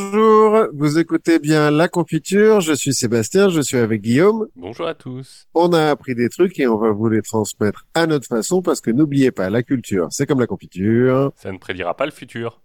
[0.00, 4.46] Bonjour, vous écoutez bien La Confiture, je suis Sébastien, je suis avec Guillaume.
[4.54, 5.48] Bonjour à tous.
[5.54, 8.80] On a appris des trucs et on va vous les transmettre à notre façon parce
[8.80, 11.32] que n'oubliez pas, la culture, c'est comme la confiture.
[11.34, 12.62] Ça ne prédira pas le futur.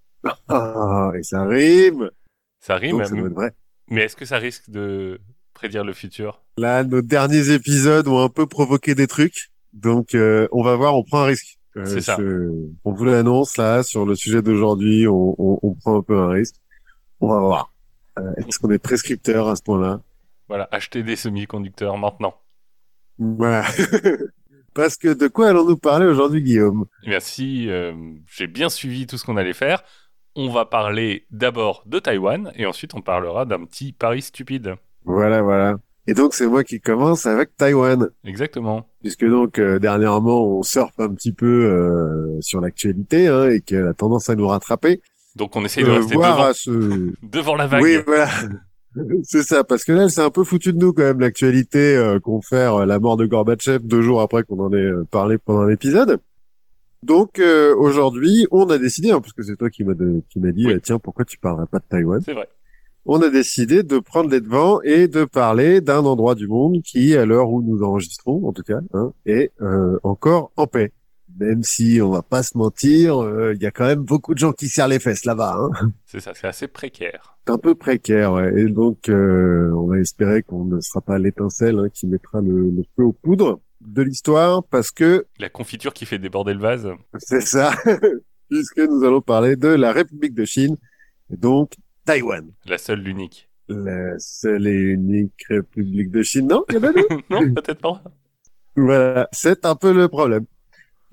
[0.48, 2.12] Ah, et ça rime.
[2.60, 3.52] Ça rime, Donc ça être vrai.
[3.90, 5.20] mais est-ce que ça risque de
[5.56, 6.44] prédire le futur?
[6.60, 9.50] Là, nos derniers épisodes ont un peu provoqué des trucs.
[9.74, 11.58] Donc, euh, on va voir, on prend un risque.
[11.78, 12.16] Euh, C'est ça.
[12.20, 16.16] je- On vous l'annonce là, sur le sujet d'aujourd'hui, on, on- on prend un peu
[16.20, 16.54] un risque.
[17.24, 17.72] On va voir.
[18.20, 20.02] Euh, Est-ce qu'on est prescripteur à ce point-là?
[20.50, 22.34] Voilà, acheter des semi-conducteurs maintenant.
[23.18, 23.64] Voilà.
[24.74, 26.84] Parce que de quoi allons-nous parler aujourd'hui, Guillaume?
[27.04, 27.94] Eh bien, si euh,
[28.30, 29.84] j'ai bien suivi tout ce qu'on allait faire,
[30.36, 34.76] on va parler d'abord de Taïwan et ensuite on parlera d'un petit pari stupide.
[35.06, 35.78] Voilà, voilà.
[36.06, 38.10] Et donc, c'est moi qui commence avec Taïwan.
[38.26, 38.86] Exactement.
[39.00, 43.88] Puisque donc, euh, dernièrement, on surfe un petit peu euh, sur l'actualité hein, et qu'elle
[43.88, 45.02] a tendance à nous rattraper.
[45.36, 47.12] Donc on essaye de Euh, rester voir devant, à ce...
[47.24, 47.82] devant la vague.
[47.84, 48.30] Oui, voilà.
[49.24, 52.20] C'est ça, parce que là, c'est un peu foutu de nous quand même l'actualité euh,
[52.20, 55.64] confère euh, la mort de Gorbatchev deux jours après qu'on en ait euh, parlé pendant
[55.64, 56.20] l'épisode.
[57.02, 59.96] Donc euh, aujourd'hui, on a décidé, hein, parce que c'est toi qui m'as
[60.30, 60.74] qui m'a dit, Oui.
[60.74, 62.22] euh, tiens, pourquoi tu parlerais pas de Taïwan?
[62.24, 62.48] C'est vrai.
[63.06, 67.18] On a décidé de prendre les devants et de parler d'un endroit du monde qui,
[67.18, 70.92] à l'heure où nous enregistrons, en tout cas, hein, est euh, encore en paix.
[71.40, 74.40] Même si on va pas se mentir, euh, il y a quand même beaucoup de
[74.40, 75.58] gens qui serrent les fesses là-bas.
[75.58, 75.92] Hein.
[76.06, 77.38] C'est ça, c'est assez précaire.
[77.46, 78.54] C'est un peu précaire, ouais.
[78.62, 82.70] Et donc, euh, on va espérer qu'on ne sera pas l'étincelle hein, qui mettra le,
[82.70, 86.88] le feu aux poudres de l'histoire, parce que La confiture qui fait déborder le vase.
[87.18, 87.74] c'est ça,
[88.50, 90.78] puisque nous allons parler de la République de Chine,
[91.32, 91.74] et donc
[92.06, 92.52] Taïwan.
[92.66, 93.50] La seule, l'unique.
[93.70, 96.64] La seule et unique République de Chine, non
[97.30, 98.04] non, peut-être pas.
[98.76, 100.46] Voilà, c'est un peu le problème.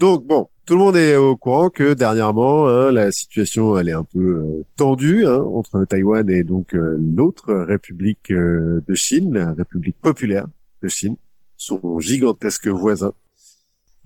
[0.00, 3.92] Donc bon, tout le monde est au courant que dernièrement, hein, la situation elle est
[3.92, 9.34] un peu euh, tendue hein, entre Taïwan et donc euh, l'autre République euh, de Chine,
[9.34, 10.46] la République populaire
[10.82, 11.16] de Chine,
[11.58, 13.12] son gigantesque voisin.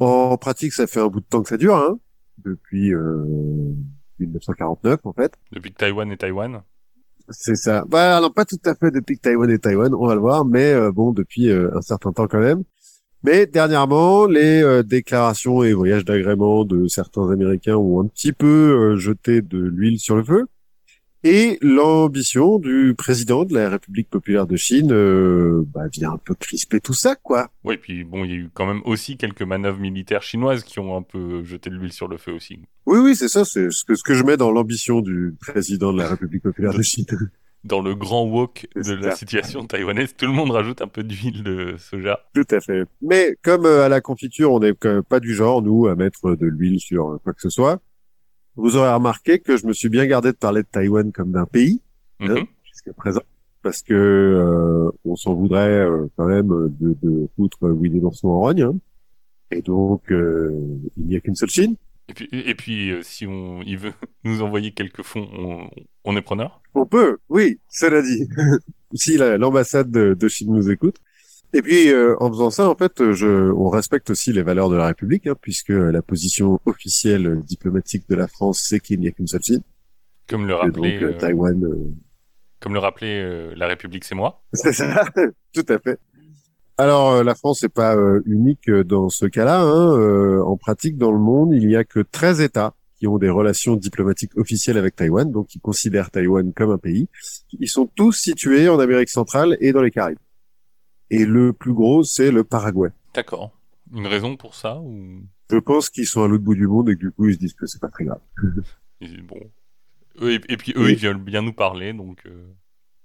[0.01, 1.97] En pratique, ça fait un bout de temps que ça dure, hein,
[2.39, 3.25] depuis euh,
[4.19, 5.33] 1949 en fait.
[5.53, 6.63] Depuis que Taïwan est Taïwan.
[7.29, 7.85] C'est ça.
[7.87, 10.45] Bah alors pas tout à fait depuis que Taïwan est Taïwan, on va le voir,
[10.45, 12.65] mais bon depuis un certain temps quand même.
[13.25, 18.47] Mais dernièrement, les euh, déclarations et voyages d'agrément de certains Américains ont un petit peu
[18.47, 20.45] euh, jeté de l'huile sur le feu.
[21.27, 26.35] Et l'ambition du président de la République populaire de Chine euh, bah, vient un peu
[26.35, 27.49] crisper tout ça, quoi.
[27.65, 30.79] Oui, puis bon, il y a eu quand même aussi quelques manœuvres militaires chinoises qui
[30.79, 32.59] ont un peu jeté de l'huile sur le feu aussi.
[32.85, 35.95] Oui, oui, c'est ça, c'est ce que, ce que je mets dans l'ambition du président
[35.95, 37.07] de la République populaire de Chine.
[37.65, 39.17] Dans le grand wok de la ça.
[39.17, 42.21] situation taïwanaise, tout le monde rajoute un peu d'huile de soja.
[42.35, 42.85] Tout à fait.
[43.01, 46.47] Mais comme euh, à la confiture, on n'est pas du genre, nous, à mettre de
[46.47, 47.81] l'huile sur euh, quoi que ce soit,
[48.57, 51.47] vous aurez remarqué que je me suis bien gardé de parler de Taïwan comme d'un
[51.47, 51.81] pays
[52.21, 52.31] Mhm.
[52.39, 53.23] Hein jusqu'à présent,
[53.63, 56.49] parce que euh, on s'en voudrait euh, quand même
[56.81, 58.63] de, de foutre Willy Lançon en rogne.
[58.63, 58.75] hein.
[59.51, 60.53] Et donc, euh,
[60.97, 61.77] il n'y a qu'une seule Chine.
[62.09, 63.93] Et puis, et puis euh, si on, il veut
[64.25, 65.71] nous envoyer quelques fonds, on,
[66.05, 66.61] on est preneur.
[66.75, 68.29] On peut, oui, cela dit.
[68.95, 70.97] si la- l'ambassade de, de Chine nous écoute.
[71.57, 74.77] Et puis, euh, en faisant ça, en fait, je, on respecte aussi les valeurs de
[74.77, 79.13] la République, hein, puisque la position officielle diplomatique de la France, c'est qu'il n'y a
[79.13, 79.63] qu'une seule Chine.
[80.29, 81.93] Comme le donc, rappelait, euh, euh, Taïwan, euh,
[82.61, 84.43] comme le rappelait euh, la République, c'est moi.
[84.53, 85.05] c'est ça,
[85.53, 85.99] tout à fait.
[86.77, 89.61] Alors, euh, la France n'est pas euh, unique euh, dans ce cas-là.
[89.63, 90.41] Hein.
[90.43, 93.77] En pratique, dans le monde, il n'y a que 13 États qui ont des relations
[93.77, 97.09] diplomatiques officielles avec Taïwan, donc qui considèrent Taïwan comme un pays.
[97.59, 100.19] Ils sont tous situés en Amérique centrale et dans les Caraïbes.
[101.11, 102.91] Et le plus gros, c'est le Paraguay.
[103.15, 103.51] D'accord.
[103.93, 105.21] Une raison pour ça ou?
[105.51, 107.39] Je pense qu'ils sont à l'autre bout du monde et que du coup, ils se
[107.39, 108.21] disent que c'est pas très grave.
[109.01, 109.41] bon.
[110.23, 110.93] Eux, et, et puis eux, Oui.
[110.93, 112.21] ils viennent bien nous parler, donc.
[112.27, 112.47] euh,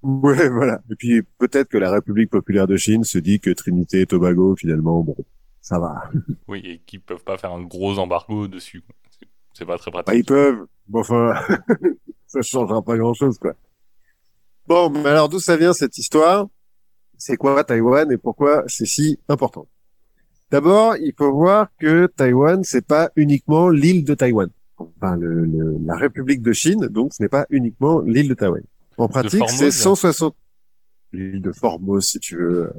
[0.01, 0.81] Ouais, voilà.
[0.89, 4.55] Et puis, peut-être que la République populaire de Chine se dit que Trinité et Tobago,
[4.55, 5.15] finalement, bon,
[5.61, 6.09] ça va.
[6.47, 8.81] Oui, et qui peuvent pas faire un gros embargo dessus.
[9.53, 10.27] C'est- pas très Bah, ils pratique.
[10.27, 10.65] peuvent.
[10.87, 11.33] Bon, enfin,
[12.27, 13.53] ça changera pas grand-chose, quoi.
[14.67, 16.47] Bon, mais alors d'où ça vient cette histoire?
[17.17, 19.67] C'est quoi Taïwan et pourquoi c'est si important?
[20.51, 24.49] D'abord, il faut voir que Taïwan, c'est pas uniquement l'île de Taïwan.
[24.77, 28.63] Enfin, le, le- la République de Chine, donc ce n'est pas uniquement l'île de Taïwan.
[28.99, 30.35] En pratique, c'est 160...
[31.11, 32.71] L'île de Formose, si tu veux.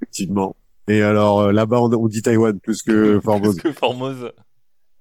[0.00, 0.54] Effectivement.
[0.88, 3.56] Et alors, euh, là-bas, on, dit Taïwan plus que Formose.
[3.56, 4.30] Plus que Formose.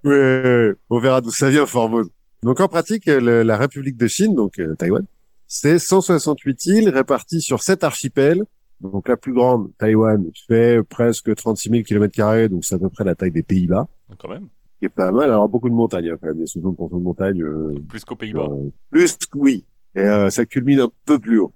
[0.03, 2.09] Oui, on verra d'où ça vient, Formose.
[2.43, 5.05] Donc en pratique, le- la République de Chine, donc euh, Taïwan,
[5.47, 8.43] c'est 168 îles réparties sur sept archipels.
[8.79, 13.03] Donc la plus grande, Taïwan, fait presque 36 000 km, donc c'est à peu près
[13.03, 14.47] la taille des Pays-Bas, Quand même.
[14.79, 15.25] qui est pas mal.
[15.31, 17.43] Alors beaucoup de montagnes, hein, quand même, des 60% de montagnes.
[17.43, 18.47] euh, Plus qu'aux Pays-Bas.
[18.49, 19.65] euh, plus, oui,
[19.95, 21.53] Et euh, ça culmine un peu plus haut.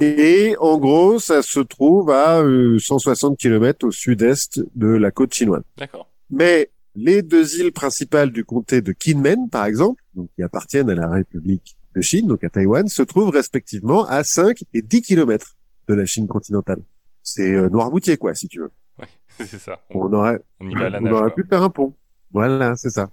[0.00, 2.42] Et en gros, ça se trouve à
[2.78, 5.62] 160 km au sud-est de la côte chinoise.
[5.76, 6.08] D'accord.
[6.30, 10.94] Mais les deux îles principales du comté de Kinmen, par exemple, donc qui appartiennent à
[10.94, 15.56] la République de Chine, donc à Taïwan, se trouvent respectivement à 5 et 10 km
[15.88, 16.80] de la Chine continentale.
[17.22, 18.70] C'est euh, Noirmoutier, quoi, si tu veux.
[18.98, 19.06] Ouais,
[19.46, 19.80] c'est ça.
[19.90, 21.12] On, aurait, on y va à la on nage.
[21.12, 21.94] aurait pu faire un pont.
[22.32, 23.10] Voilà, c'est ça.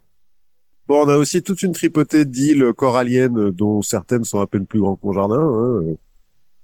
[0.88, 4.80] Bon, on a aussi toute une tripotée d'îles coralliennes dont certaines sont à peine plus
[4.80, 5.96] grands que jardin, hein, euh,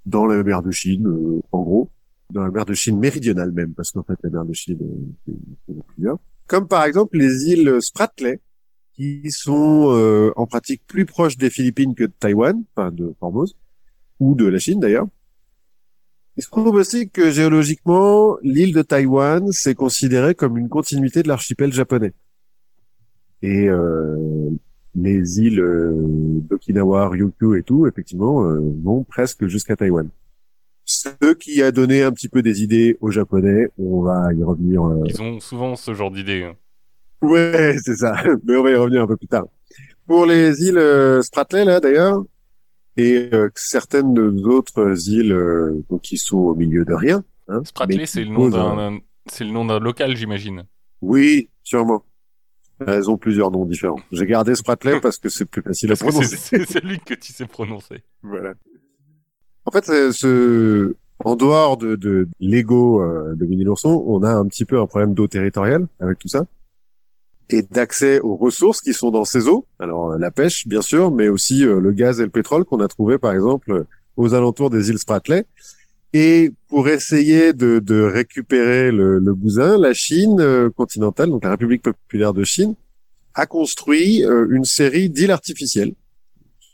[0.06, 1.90] dans la mer de Chine, euh, en gros,
[2.30, 5.32] dans la mer de Chine méridionale même, parce qu'en fait la mer de Chine, euh,
[5.66, 6.18] c'est- plusieurs.
[6.46, 8.36] Comme par exemple les îles Spratly,
[8.94, 13.56] qui sont euh, en pratique plus proches des Philippines que de Taïwan, enfin de Formose,
[14.20, 15.06] ou de la Chine d'ailleurs.
[16.36, 21.28] Il se trouve aussi que géologiquement, l'île de Taïwan, c'est considéré comme une continuité de
[21.28, 22.12] l'archipel japonais.
[23.42, 24.50] Et euh,
[24.94, 25.92] les îles euh,
[26.48, 30.08] d'Okinawa, Ryukyu et tout, effectivement, euh, vont presque jusqu'à Taïwan.
[30.84, 34.82] Ce qui a donné un petit peu des idées aux Japonais, on va y revenir.
[35.06, 36.42] Ils ont souvent ce genre d'idée.
[36.42, 36.54] hein.
[37.22, 38.14] Ouais, c'est ça.
[38.44, 39.46] Mais on va y revenir un peu plus tard.
[40.06, 42.24] Pour les îles Spratly, là, d'ailleurs,
[42.96, 47.24] et euh, certaines autres îles euh, qui sont au milieu de rien.
[47.48, 50.64] Hein, qui c'est le nom posent d'un, un- d'un- c'est le nom d'un local, j'imagine.
[51.00, 52.04] Oui, sûrement.
[52.86, 54.00] Elles ont plusieurs noms différents.
[54.10, 56.36] J'ai gardé Spratly parce que c'est plus facile à prononcer.
[56.38, 58.02] c'est celui que tu sais prononcer.
[58.22, 58.54] Voilà.
[59.64, 60.94] En fait, ce,
[61.24, 64.86] en dehors de, de l'ego euh, de Winnie l'ourson, on a un petit peu un
[64.86, 66.46] problème d'eau territoriale avec tout ça
[67.52, 69.66] et d'accès aux ressources qui sont dans ces eaux.
[69.78, 72.80] Alors euh, la pêche, bien sûr, mais aussi euh, le gaz et le pétrole qu'on
[72.80, 73.84] a trouvé, par exemple,
[74.16, 75.42] aux alentours des îles Spratly.
[76.14, 81.50] Et pour essayer de, de récupérer le, le bousin, la Chine euh, continentale, donc la
[81.50, 82.74] République populaire de Chine,
[83.34, 85.94] a construit euh, une série d'îles artificielles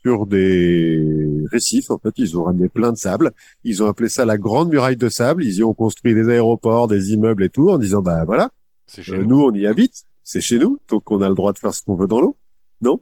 [0.02, 1.04] sur des
[1.50, 1.90] récifs.
[1.90, 3.32] En fait, ils ont ramené plein de sable.
[3.64, 5.44] Ils ont appelé ça la Grande Muraille de Sable.
[5.44, 8.50] Ils y ont construit des aéroports, des immeubles et tout, en disant bah voilà,
[8.88, 9.26] chez euh, nous.
[9.26, 11.82] nous on y habite, c'est chez nous, donc on a le droit de faire ce
[11.82, 12.36] qu'on veut dans l'eau.
[12.80, 13.00] Non,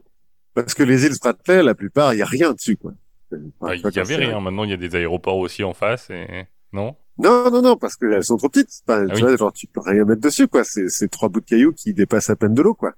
[0.53, 2.93] parce que les îles Spratly, la plupart, il y a rien dessus quoi.
[3.61, 4.39] Ah, Il quand y avait rien.
[4.39, 6.09] Maintenant, il y a des aéroports aussi en face.
[6.09, 6.45] Et...
[6.73, 6.95] Non?
[7.17, 8.69] Non, non, non, parce qu'elles sont trop petites.
[8.87, 9.29] Enfin, Ah tu oui.
[9.29, 10.63] vois, genre, tu peux rien mettre dessus, quoi.
[10.63, 12.93] C'est, c'est trois bouts de cailloux qui dépassent à peine de l'eau, quoi.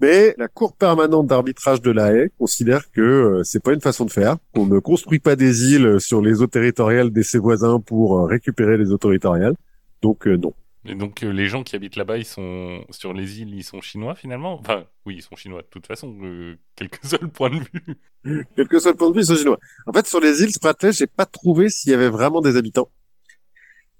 [0.00, 4.04] Mais la Cour permanente d'arbitrage de la Haye considère que euh, c'est pas une façon
[4.04, 4.36] de faire.
[4.54, 8.24] On ne construit pas des îles sur les eaux territoriales de ses voisins pour euh,
[8.26, 9.54] récupérer les eaux territoriales.
[10.02, 10.52] Donc euh, non.
[10.88, 13.80] Et donc, euh, les gens qui habitent là-bas, ils sont sur les îles, ils sont
[13.80, 14.58] chinois finalement?
[14.60, 17.60] Enfin, oui, ils sont chinois de toute façon, euh, quel que soit le point de
[17.60, 18.44] vue.
[18.54, 19.58] Quel que soit le point de vue, ils sont chinois.
[19.86, 22.90] En fait, sur les îles Spratly, j'ai pas trouvé s'il y avait vraiment des habitants.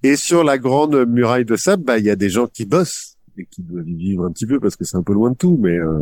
[0.02, 3.16] Et sur la grande muraille de sable, bah, il y a des gens qui bossent
[3.38, 5.36] et qui doivent y vivre un petit peu parce que c'est un peu loin de
[5.36, 6.00] tout, mais euh,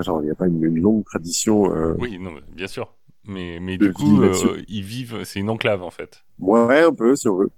[0.00, 1.74] genre, il n'y a pas une, une longue tradition.
[1.74, 2.94] Euh, Oui, non, bien sûr.
[3.26, 6.24] Mais, mais du coup, euh, ils vivent, c'est une enclave en fait.
[6.38, 7.50] Ouais, un peu, si on veut.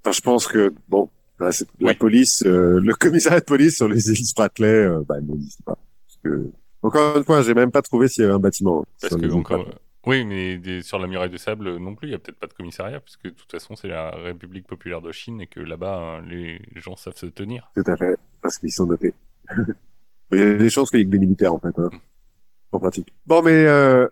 [0.00, 1.08] Enfin, je pense que, bon,
[1.50, 1.96] c'est- la Oui.
[1.96, 5.76] police, euh, le commissariat de police sur les îles Spratly, euh, bah, n'existe pas.
[6.06, 6.50] Parce que,
[6.82, 8.84] encore une fois, j'ai même pas trouvé s'il y avait un bâtiment.
[9.00, 9.78] Parce que encore, Spratly.
[10.06, 12.38] oui, mais des- sur la muraille de sable euh, non plus, il y a peut-être
[12.38, 15.60] pas de commissariat, puisque de toute façon, c'est la République populaire de Chine et que
[15.60, 17.70] là-bas, hein, les gens savent se tenir.
[17.74, 19.14] Tout à fait, parce qu'ils sont notés.
[20.32, 21.90] Il y a des chances qu'il y ait que des militaires, en fait, hein,
[22.72, 23.12] en pratique.
[23.26, 24.06] Bon, mais euh,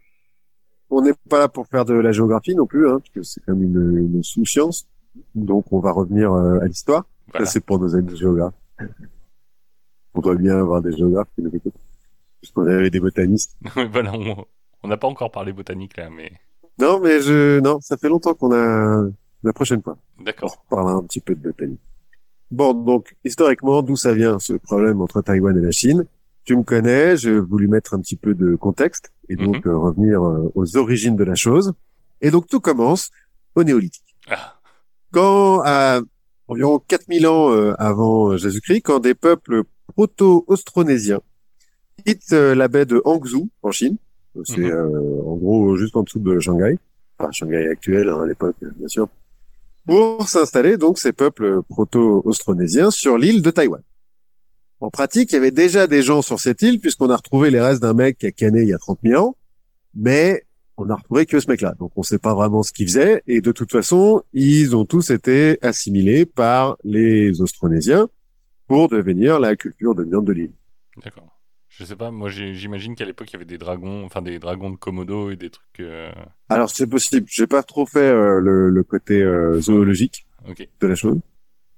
[0.91, 3.43] on n'est pas là pour faire de la géographie non plus, hein, parce que c'est
[3.44, 4.87] comme une, une sous-science.
[5.34, 7.06] Donc, on va revenir euh, à l'histoire.
[7.31, 7.46] Voilà.
[7.46, 8.55] Ça, c'est pour nos amis géographes.
[10.15, 11.75] On doit bien avoir des géographes qui nous écoutent.
[12.41, 13.56] Puisqu'on avait des botanistes.
[13.93, 14.44] voilà, on
[14.82, 16.32] on n'a pas encore parlé botanique là, mais
[16.79, 19.06] Non, mais je, non, ça fait longtemps qu'on a,
[19.43, 19.99] la prochaine fois.
[20.19, 20.65] On d'accord.
[20.65, 21.81] reparlera un petit peu de botanique.
[22.51, 26.06] Bon, donc, historiquement, d'où ça vient, ce problème entre Taïwan et la Chine?
[26.44, 30.25] Tu me connais, j'ai voulu mettre un petit peu de contexte et donc euh, revenir
[30.25, 31.75] euh, aux origines de la chose.
[32.22, 33.10] Et donc, tout commence
[33.55, 34.17] au néolithique.
[34.29, 34.56] Ah,
[35.13, 36.01] Quand, à
[36.50, 39.62] environ 4000 ans euh, avant Jésus-Christ, quand des peuples
[39.94, 41.20] proto-austronésiens
[42.04, 43.96] quittent euh, la baie de Hangzhou, en Chine,
[44.44, 44.70] c'est Mhm.
[44.70, 46.78] euh, en gros juste en dessous de Shanghai,
[47.19, 49.08] enfin Shanghai actuel hein, à l'époque, euh, bien sûr,
[49.86, 53.82] pour s'installer donc ces peuples proto-austronésiens sur l'île de Taïwan.
[54.80, 57.60] En pratique, il y avait déjà des gens sur cette île puisqu'on a retrouvé les
[57.60, 59.36] restes d'un mec qui a canné il y a 30 000 ans,
[59.94, 60.44] mais
[60.81, 61.75] on a retrouvé que ce mec-là.
[61.79, 65.10] Donc on sait pas vraiment ce qu'il faisait et de toute façon, ils ont tous
[65.10, 68.08] été assimilés par les Austronésiens
[68.67, 70.53] pour devenir la culture dominante de l'île.
[71.05, 71.27] d'accord.
[71.69, 74.70] Je sais pas, moi j'imagine qu'à l'époque il y avait des dragons, enfin des dragons
[74.70, 75.81] de Komodo et des trucs.
[75.81, 76.10] euh,
[76.49, 80.27] Alors c'est possible, j'ai pas trop fait euh, le, le côté euh, zoologique
[80.81, 81.19] de la chose,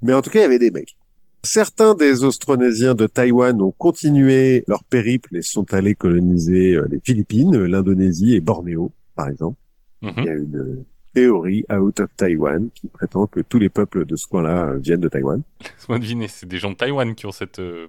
[0.01, 0.97] mais en tout cas il y avait des mecs.
[1.45, 7.01] Certains des Austronésiens de Taïwan ont continué leur périple et sont allés coloniser euh, les
[7.05, 8.93] Philippines, l'Indonésie et Bornéo.
[9.17, 9.59] par exemple.
[10.03, 10.13] Mhm.
[10.19, 10.85] Il y a une
[11.15, 15.01] théorie out of Taiwan qui prétend que tous les peuples de ce coin-là euh, viennent
[15.01, 15.43] de Taïwan.
[15.61, 17.89] Laisse-moi deviner, c'est des gens de Taïwan qui ont cette euh,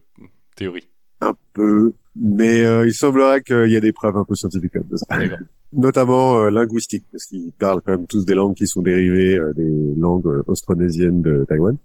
[0.55, 0.89] théorie.
[1.21, 4.97] Un peu, mais euh, il semblerait qu'il y a des preuves un peu scientifiques de
[4.97, 5.05] ça.
[5.73, 9.53] Notamment euh, linguistiques, parce qu'ils parlent quand même tous des langues qui sont dérivées euh,
[9.53, 11.77] des langues euh, austronésiennes de Taïwan.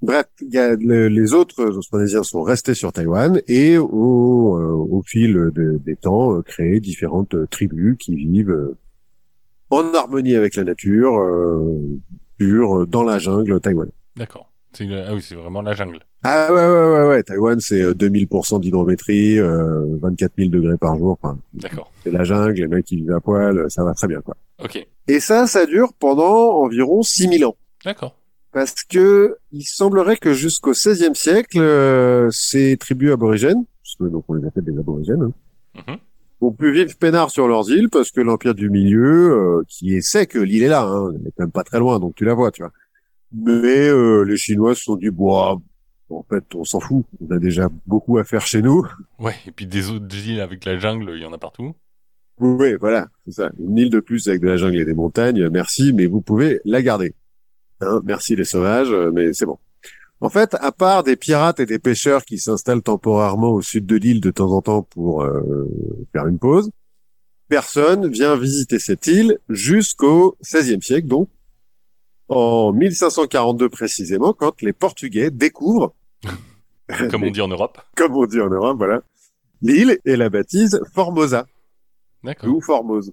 [0.00, 5.02] Bref, y a le- les autres austronésiens sont restés sur Taïwan et ont, euh, au
[5.04, 8.76] fil de- des temps, euh, créé différentes euh, tribus qui vivent euh,
[9.70, 11.98] en harmonie avec la nature, euh,
[12.40, 13.92] sur, dans la jungle taïwanaise.
[14.16, 14.50] D'accord.
[14.72, 15.98] C'est une- Ah oui, c'est vraiment la jungle.
[16.22, 17.22] Ah ouais, ouais, ouais, ouais.
[17.22, 21.18] Taïwan, c'est euh, 2000% d'hydrométrie, euh, 24 000 degrés par jour.
[21.20, 21.90] Enfin, D'accord.
[22.04, 24.36] c'est la jungle, les mecs qui vivent à poil, ça va très bien, quoi.
[24.62, 24.86] Ok.
[25.08, 27.56] Et ça, ça dure pendant environ 6000 ans.
[27.84, 28.14] D'accord.
[28.52, 34.24] Parce que il semblerait que jusqu'au XVIe siècle, euh, ces tribus aborigènes, parce que donc
[34.28, 35.32] on les appelle des aborigènes, hein,
[35.86, 35.98] Mhm.
[36.40, 40.00] ont pu vivre peinards sur leurs îles parce que l'empire du milieu, euh, qui est
[40.00, 42.24] sait que l'île est là, hein, elle est quand même pas très loin, donc tu
[42.24, 42.72] la vois, tu vois.
[43.32, 45.60] Mais euh, les Chinois se sont dit, bon,
[46.10, 48.82] en fait, on s'en fout, on a déjà beaucoup à faire chez nous.
[49.18, 51.74] Ouais, et puis des autres îles avec la jungle, il y en a partout.
[52.40, 53.50] Oui, voilà, c'est ça.
[53.60, 56.60] Une île de plus avec de la jungle et des montagnes, merci, mais vous pouvez
[56.64, 57.14] la garder.
[57.80, 59.58] Hein, merci les sauvages, euh, mais c'est bon.
[60.20, 63.96] En fait, à part des pirates et des pêcheurs qui s'installent temporairement au sud de
[63.96, 65.68] l'île de temps en temps pour euh,
[66.12, 66.70] faire une pause,
[67.48, 71.28] personne vient visiter cette île jusqu'au XVIe siècle, donc
[72.28, 75.94] en 1542 précisément, quand les Portugais découvrent,
[77.10, 77.78] Comme on dit en Europe.
[77.96, 79.02] comme on dit en Europe, voilà,
[79.62, 81.46] l'île et la baptisent Formosa,
[82.24, 82.48] D'accord.
[82.48, 83.12] ou Formose.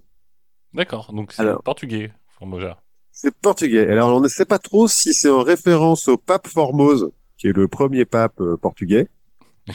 [0.72, 1.12] D'accord.
[1.12, 2.78] Donc c'est portugais, Formosa.
[3.18, 3.88] C'est portugais.
[3.90, 7.56] Alors, on ne sait pas trop si c'est en référence au pape Formose, qui est
[7.56, 9.08] le premier pape euh, portugais.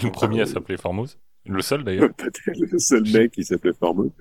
[0.04, 1.18] Le premier à s'appeler Formose.
[1.48, 2.14] Le seul d'ailleurs.
[2.18, 4.12] Peut-être le seul mec qui s'appelait Formose.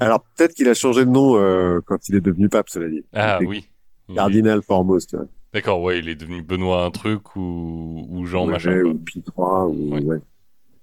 [0.00, 3.04] Alors, peut-être qu'il a changé de nom euh, quand il est devenu pape, cela dit.
[3.12, 3.68] Ah oui.
[4.12, 5.26] Cardinal Formose, tu vois.
[5.52, 8.82] D'accord, ouais, il est devenu Benoît un truc ou, ou Jean Ouais, machin.
[8.82, 10.02] ou Pie III, ou, Ouais.
[10.02, 10.18] ouais.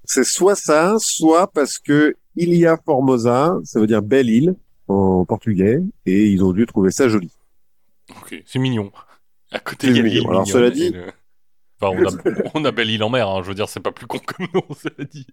[0.05, 4.55] C'est soit ça, soit parce que Ilia Formosa, ça veut dire belle île
[4.87, 7.29] en portugais, et ils ont dû trouver ça joli.
[8.21, 8.91] Ok, c'est mignon.
[9.51, 10.21] À côté, il y a mignon.
[10.21, 11.05] l'île Alors, cela dit- le-
[11.83, 12.11] Enfin, on a,
[12.53, 13.41] on a belle île en mer, hein.
[13.43, 15.25] je veux dire, c'est pas plus con comme nom, cela dit.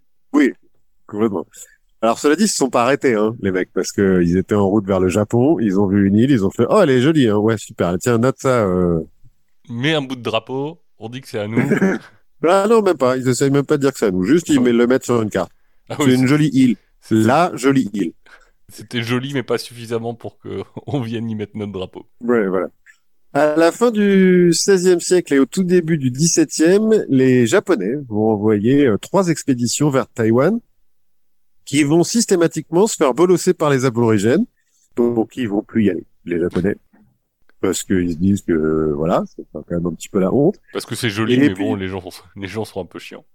[1.05, 1.45] Complètement.
[2.01, 4.55] Alors cela dit, ils se sont pas arrêtés, hein, les mecs, parce que ils étaient
[4.55, 6.89] en route vers le Japon, ils ont vu une île, ils ont fait oh elle
[6.91, 8.63] est jolie, hein, ouais super, tiens note ça.
[8.65, 9.01] Euh...
[9.69, 11.61] Mets un bout de drapeau, on dit que c'est à nous.
[12.47, 14.47] Ah non même pas, ils essayent même pas de dire que c'est à nous, juste
[14.47, 15.51] ils le mettent sur une carte.
[15.89, 16.77] Ah c'est oui, une jolie île,
[17.11, 18.13] la jolie île.
[18.71, 22.05] C'était joli, mais pas suffisamment pour que on vienne y mettre notre drapeau.
[22.21, 22.67] Ouais voilà.
[23.33, 28.31] À la fin du XVIe siècle et au tout début du XVIIe, les Japonais vont
[28.31, 30.59] envoyer euh, trois expéditions vers Taïwan
[31.63, 34.45] qui vont systématiquement se faire bolosser par les aborigènes,
[34.95, 36.75] donc ils vont plus y aller, les Japonais,
[37.61, 40.59] parce qu'ils se disent que voilà, c'est quand même un petit peu la honte.
[40.73, 42.03] Parce que c'est joli, Et mais puis- bon, les gens,
[42.35, 43.25] les gens sont un peu chiants.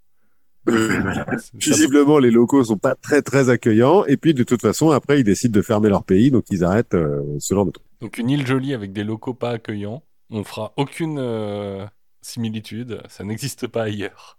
[1.54, 5.24] Visiblement, les locaux sont pas très très accueillants, et puis de toute façon, après, ils
[5.24, 7.86] décident de fermer leur pays, donc ils arrêtent euh, ce genre de truc.
[8.00, 11.84] Donc une île jolie avec des locaux pas accueillants, on fera aucune euh,
[12.22, 14.38] similitude, ça n'existe pas ailleurs.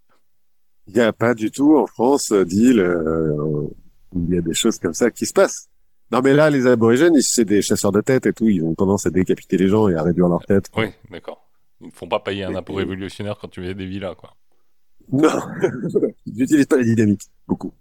[0.88, 3.34] Il n'y a pas du tout en France d'île euh,
[4.14, 5.70] où il y a des choses comme ça qui se passent.
[6.12, 9.06] Non mais là, les aborigènes, c'est des chasseurs de tête et tout, ils ont tendance
[9.06, 10.70] à décapiter les gens et à réduire leur tête.
[10.78, 11.48] Oui, d'accord.
[11.82, 14.36] Ils ne font pas payer un impôt révolutionnaire quand tu fais des villas, quoi.
[15.12, 15.40] Non,
[16.26, 17.72] ils n'utilisent pas la dynamique, beaucoup.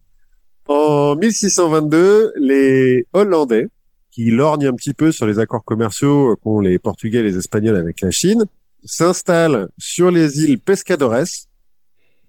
[0.66, 3.68] En 1622, les Hollandais,
[4.10, 7.76] qui lorgnent un petit peu sur les accords commerciaux qu'ont les Portugais et les Espagnols
[7.76, 8.44] avec la Chine,
[8.84, 11.24] s'installent sur les îles Pescadores,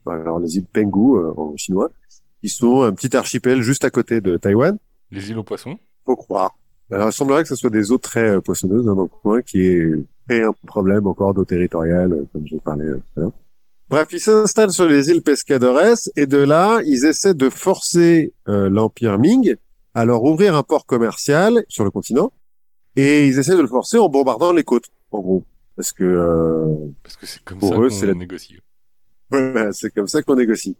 [0.05, 1.89] alors les îles Penghu euh, en chinois,
[2.41, 4.77] qui sont un petit archipel juste à côté de Taïwan,
[5.11, 6.55] Les îles aux poissons faut croire.
[6.91, 9.41] Alors, il semblerait que ce soit des eaux très euh, poissonneuses hein, dans le coin,
[9.41, 9.91] qui est
[10.27, 13.31] créé un problème encore d'eau territoriale, euh, comme j'ai parlé euh, tout à l'heure.
[13.89, 18.69] Bref, ils s'installent sur les îles Pescadores et de là, ils essaient de forcer euh,
[18.69, 19.55] l'Empire Ming
[19.93, 22.33] à leur ouvrir un port commercial sur le continent
[22.95, 25.43] et ils essaient de le forcer en bombardant les côtes, en gros.
[25.75, 26.73] Parce que euh,
[27.03, 28.57] Parce que c'est comme Pour ça eux, c'est la- négocie.
[29.29, 30.77] voilà, c'est comme ça qu'on négocie.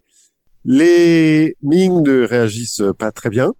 [0.64, 3.54] Les Ming ne réagissent pas très bien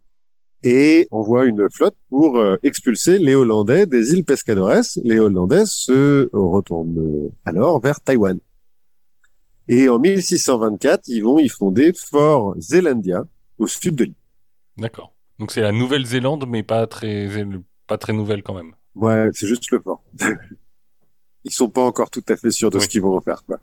[0.64, 4.82] et envoient une flotte pour euh, expulser les Hollandais des îles Pescadores.
[5.04, 8.38] Les Hollandais se retournent euh, alors vers Taïwan.
[9.68, 13.24] Et en 1624, ils vont y fonder Fort Zelandia
[13.58, 14.14] au sud de l'île.
[14.76, 15.12] D'accord.
[15.38, 17.28] Donc c'est la Nouvelle-Zélande, mais pas très,
[17.86, 18.72] pas très nouvelle quand même.
[18.94, 20.02] Ouais, c'est juste le fort.
[21.44, 23.60] Ils sont pas encore tout à fait sûrs de ce qu'ils vont en faire, quoi.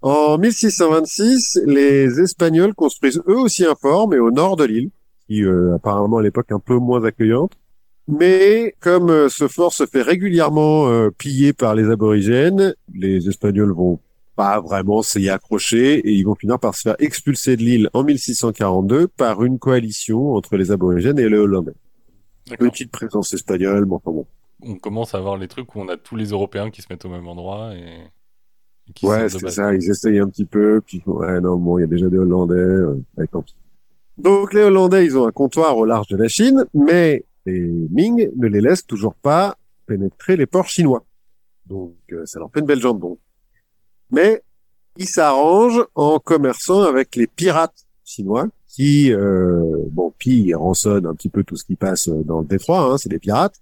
[0.00, 4.90] En 1626, les Espagnols construisent eux aussi un fort, mais au nord de l'île,
[5.26, 7.52] qui euh, apparemment à l'époque un peu moins accueillante.
[8.06, 13.72] Mais comme euh, ce fort se fait régulièrement euh, piller par les aborigènes, les Espagnols
[13.72, 13.98] vont
[14.38, 18.04] pas vraiment s'y accrocher et ils vont finir par se faire expulser de l'île en
[18.04, 21.72] 1642 par une coalition entre les aborigènes et les Hollandais.
[22.46, 22.70] D'accord.
[22.70, 24.26] Petite présence espagnole, bon, enfin bon.
[24.62, 27.04] On commence à avoir les trucs où on a tous les Européens qui se mettent
[27.04, 28.04] au même endroit et,
[28.88, 31.80] et qui Ouais, c'est ça, ils essayent un petit peu, puis ouais, non, bon, il
[31.80, 33.56] y a déjà des Hollandais, euh, ouais, tant pis.
[34.18, 38.30] Donc les Hollandais, ils ont un comptoir au large de la Chine, mais les Ming
[38.36, 41.04] ne les laissent toujours pas pénétrer les ports chinois.
[41.66, 43.18] Donc euh, ça leur fait une belle jambe, bon.
[44.10, 44.42] Mais
[44.96, 51.14] ils s'arrangent en commerçant avec les pirates chinois, qui, euh, bon, pillent et rançonnent un
[51.14, 53.56] petit peu tout ce qui passe dans le détroit, hein, c'est des pirates,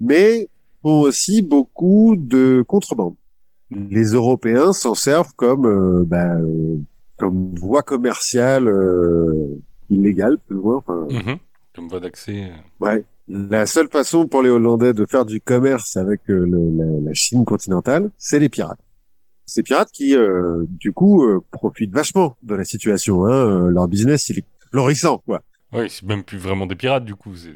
[0.00, 0.48] mais
[0.82, 3.14] font aussi beaucoup de contrebande
[3.70, 6.76] les Européens s'en servent comme euh, bah, euh,
[7.18, 9.58] comme voie commerciale euh,
[9.90, 10.72] illégale, plus ou.
[10.74, 11.36] Enfin, Mhm.
[11.76, 12.44] Comme voie d'accès.
[12.44, 13.04] euh, ouais.
[13.28, 17.12] La seule façon pour les Hollandais de faire du commerce avec euh, le- la, la
[17.12, 18.80] Chine continentale, c'est les pirates.
[19.50, 23.24] Ces pirates qui, euh, du coup, euh, profitent vachement de la situation.
[23.24, 23.32] Hein.
[23.32, 25.42] Euh, Leur business, il est florissant, quoi.
[25.72, 27.54] Ouais, c'est même plus vraiment des pirates du coup, c'est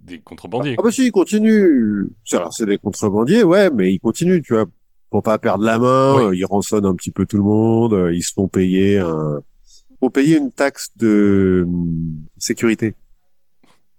[0.00, 0.74] des contrebandiers.
[0.78, 2.08] Ah bah si, ils continuent.
[2.24, 4.66] C'est- Alors c'est des contrebandiers, ouais, mais ils continuent, tu vois,
[5.10, 6.16] pour pas perdre la main.
[6.16, 6.22] Oui.
[6.24, 7.94] euh, Ils rançonnent un petit peu tout le monde.
[7.94, 9.40] euh, Ils se font payer un,
[10.00, 12.94] font payer une taxe de hum, sécurité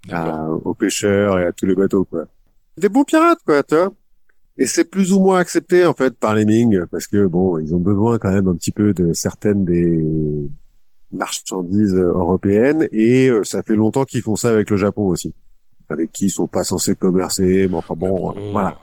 [0.09, 2.25] à- aux pêcheurs et à tous les bateaux, quoi.
[2.77, 3.93] Des bons pirates, quoi, tu vois.
[4.59, 7.73] Et c'est plus ou moins accepté en fait par les Ming parce que bon, ils
[7.73, 10.03] ont besoin quand même un petit peu de certaines des
[11.11, 15.33] marchandises euh, européennes et euh, ça fait longtemps qu'ils font ça avec le Japon aussi,
[15.87, 17.67] avec qui ils sont pas censés commercer.
[17.69, 18.77] Mais enfin bon, Bon, voilà.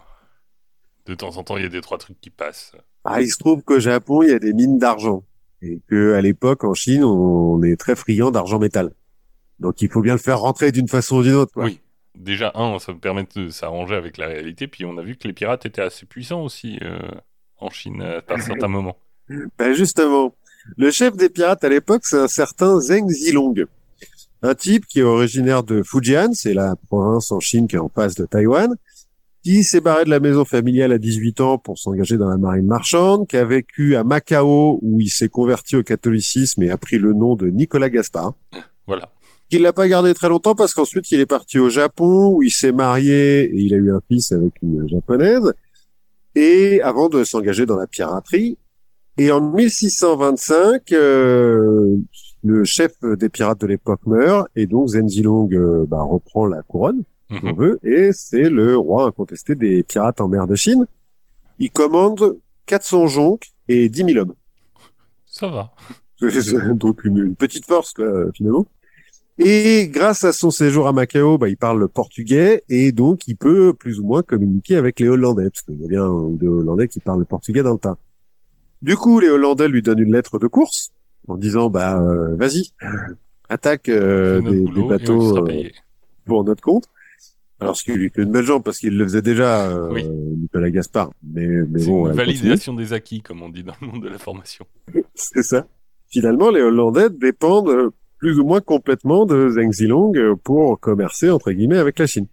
[1.04, 2.72] De temps en temps, il y a des trois trucs qui passent.
[3.04, 5.24] Ah, il se trouve qu'au Japon, il y a des mines d'argent
[5.60, 8.92] et que à l'époque en Chine, on est très friand d'argent métal.
[9.60, 11.52] Donc il faut bien le faire rentrer d'une façon ou d'une autre.
[11.52, 11.64] Quoi.
[11.66, 11.80] Oui.
[12.16, 15.34] Déjà, un, ça permet de s'arranger avec la réalité, puis on a vu que les
[15.34, 16.98] pirates étaient assez puissants aussi euh,
[17.58, 18.96] en Chine à par certains moments.
[19.58, 20.34] Ben justement,
[20.76, 23.54] le chef des pirates à l'époque, c'est un certain Zheng Zilong.
[24.42, 27.88] Un type qui est originaire de Fujian, c'est la province en Chine qui est en
[27.88, 28.74] face de Taïwan,
[29.42, 32.66] qui s'est barré de la maison familiale à 18 ans pour s'engager dans la marine
[32.66, 36.98] marchande, qui a vécu à Macao où il s'est converti au catholicisme et a pris
[36.98, 38.34] le nom de Nicolas Gaspard.
[38.86, 39.10] Voilà.
[39.50, 42.50] Qu'il l'a pas gardé très longtemps parce qu'ensuite il est parti au Japon où il
[42.50, 45.52] s'est marié et il a eu un fils avec une japonaise
[46.34, 48.58] et avant de s'engager dans la piraterie
[49.18, 51.96] et en 1625 euh,
[52.44, 57.02] le chef des pirates de l'époque meurt et donc Zenzilong euh, bah, reprend la couronne
[57.30, 57.56] si on Mhm.
[57.56, 60.86] veut et c'est le roi incontesté des pirates en mer de Chine
[61.58, 64.34] il commande 400 jonques et 10 000 hommes
[65.26, 65.72] Ça va.
[66.74, 68.66] donc une, une petite force quoi, finalement.
[69.38, 73.36] Et grâce à son séjour à Macao, bah, il parle le portugais et donc il
[73.36, 76.88] peut plus ou moins communiquer avec les Hollandais, parce qu'il y a bien deux Hollandais
[76.88, 77.98] qui parlent le portugais dans le tas.
[78.80, 80.90] Du coup, les Hollandais lui donnent une lettre de course
[81.28, 82.70] en disant bah euh, vas-y,
[83.48, 85.68] attaque euh, des, boulot des bateaux euh,
[86.24, 86.88] pour notre compte.
[87.58, 90.06] Alors ce qui lui fait une belle jambe parce qu'il le faisait déjà, euh, Oui.
[90.06, 91.10] Nicolas Gaspard.
[91.22, 92.16] Mais, mais bon, une continue.
[92.16, 94.66] validation des acquis, comme on dit dans le monde de la formation.
[95.14, 95.66] C'est ça.
[96.08, 101.30] Finalement, les Hollandais dépendent euh, plus ou moins complètement de Zheng Zilong euh, pour commercer,
[101.30, 102.26] entre guillemets, avec la Chine.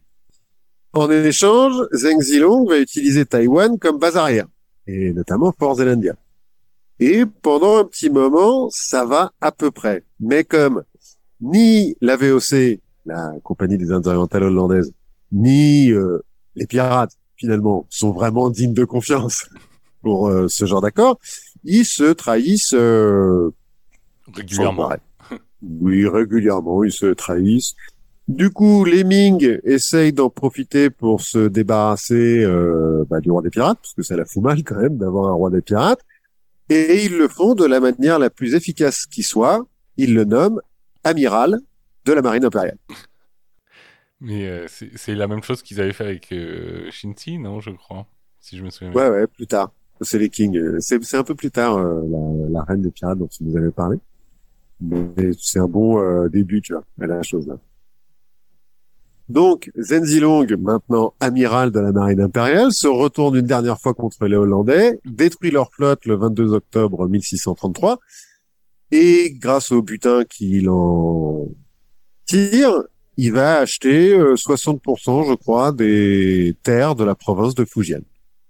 [0.93, 4.45] En échange, Zheng Zilong va utiliser Taïwan comme base arrière,
[4.87, 6.15] et notamment Fort Zelandia.
[6.99, 10.03] Et pendant un petit moment, ça va à peu près.
[10.19, 10.83] Mais comme
[11.41, 14.93] ni la VOC, la compagnie des Indes orientales hollandaises,
[15.31, 16.19] ni euh,
[16.55, 19.49] les pirates, finalement, sont vraiment dignes de confiance
[20.01, 21.19] pour euh, ce genre d'accord,
[21.63, 23.49] ils se trahissent euh,
[24.33, 24.89] Régulièrement.
[25.61, 27.75] Oui, régulièrement, ils se trahissent.
[28.27, 33.49] Du coup, les Ming essayent d'en profiter pour se débarrasser euh, bah, du roi des
[33.49, 36.01] pirates, parce que ça la fout mal quand même d'avoir un roi des pirates.
[36.69, 39.65] Et ils le font de la manière la plus efficace qui soit.
[39.97, 40.61] Ils le nomment
[41.03, 41.59] amiral
[42.05, 42.77] de la marine impériale.
[44.21, 48.07] Mais euh, c'est la même chose qu'ils avaient fait avec euh, Shinzi, non, je crois,
[48.39, 48.93] si je me souviens.
[48.93, 49.73] Ouais, ouais, plus tard.
[49.99, 50.79] C'est les Kings.
[50.79, 53.57] C'est c'est un peu plus tard euh, la, la reine des pirates dont tu nous
[53.57, 53.97] avais parlé.
[54.81, 57.57] Mais c'est un bon euh, début, tu vois, à la chose là.
[59.29, 64.35] Donc, Zenzilong, maintenant amiral de la marine impériale, se retourne une dernière fois contre les
[64.35, 67.99] Hollandais, détruit leur flotte le 22 octobre 1633,
[68.91, 71.47] et grâce au butin qu'il en
[72.25, 72.83] tire,
[73.17, 78.01] il va acheter euh, 60%, je crois, des terres de la province de Fujian.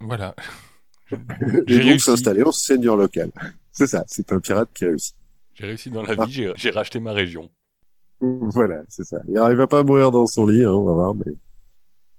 [0.01, 0.35] Voilà.
[1.11, 1.17] Et
[1.67, 3.31] J'ai donc s'installer en seigneur local.
[3.71, 5.13] C'est ça, c'est un pirate qui a réussi.
[5.55, 6.25] J'ai réussi dans la Ah.
[6.25, 7.49] vie, j'ai- racheté ma région.
[8.19, 9.17] Voilà, c'est ça.
[9.27, 11.33] Il arrive à pas mourir dans son lit, hein, on va voir, mais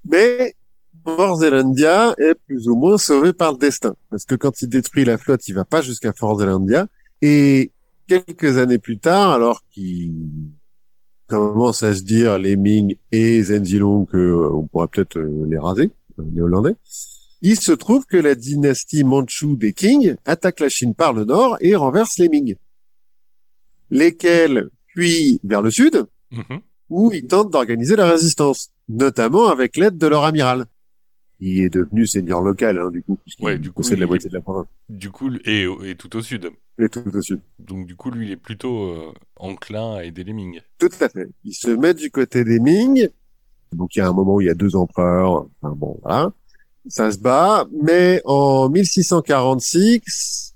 [0.06, 0.54] Mais
[1.02, 3.94] Fort Zelandia est plus ou moins sauvé par le destin.
[4.10, 6.86] Parce que quand il détruit la flotte, il va pas jusqu'à Fort Zelandia.
[7.22, 7.72] Et
[8.06, 10.12] quelques années plus tard, alors qu'il
[11.26, 15.56] commence à se dire les Ming et Zenzilong que euh, on pourrait peut-être euh, les
[15.58, 16.76] raser, euh, les Hollandais,
[17.40, 21.56] il se trouve que la dynastie Manchu des Qing attaque la Chine par le nord
[21.60, 22.56] et renverse les Ming,
[23.98, 26.60] lesquels fuient vers le sud, Mhm.
[26.90, 30.66] où ils tentent d'organiser la résistance, notamment avec l'aide de leur amiral.
[31.40, 34.08] Il est devenu seigneur local, hein, du coup, puisqu'il Ouais, du coup, possède la il-
[34.08, 34.66] moitié de la province.
[34.88, 36.50] Du coup, et, et tout au sud.
[36.78, 37.40] Et tout au sud.
[37.58, 40.60] Donc du coup, lui, il est plutôt euh, enclin à aider les Ming.
[40.78, 41.28] Tout à fait.
[41.44, 43.08] Il se met du côté des Ming.
[43.72, 45.46] Donc il y a un moment où il y a deux empereurs.
[45.60, 46.32] Enfin bon, voilà.
[46.88, 47.66] Ça se bat.
[47.82, 50.53] Mais en 1646,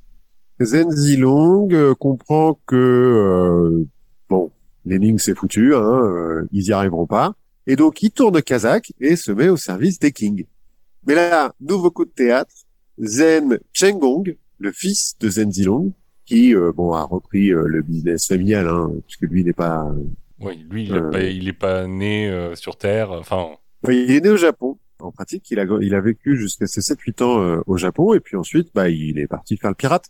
[0.61, 3.85] Zenzilong euh, comprend que euh,
[4.29, 4.51] bon,
[4.85, 7.35] les Ming c'est foutu, hein, euh, ils y arriveront pas.
[7.66, 10.47] Et donc il tourne kazakh et se met au service des Qing.
[11.07, 12.53] Mais là, nouveau coup de théâtre.
[13.01, 15.92] Zen Chenggong, le fils de Zenzilong,
[16.27, 19.87] qui euh, bon a repris euh, le business familial, hein, puisque lui n'est pas
[20.40, 21.11] Oui, lui, il, Euh.
[21.11, 23.12] pas- il est pas né euh, sur Terre.
[23.12, 23.51] Enfin,
[23.88, 24.79] il est né au Japon.
[25.01, 28.21] En pratique, il a, il a vécu jusqu'à ses 7-8 ans euh, au Japon, et
[28.21, 30.07] puis ensuite, bah, il est parti faire le pirate.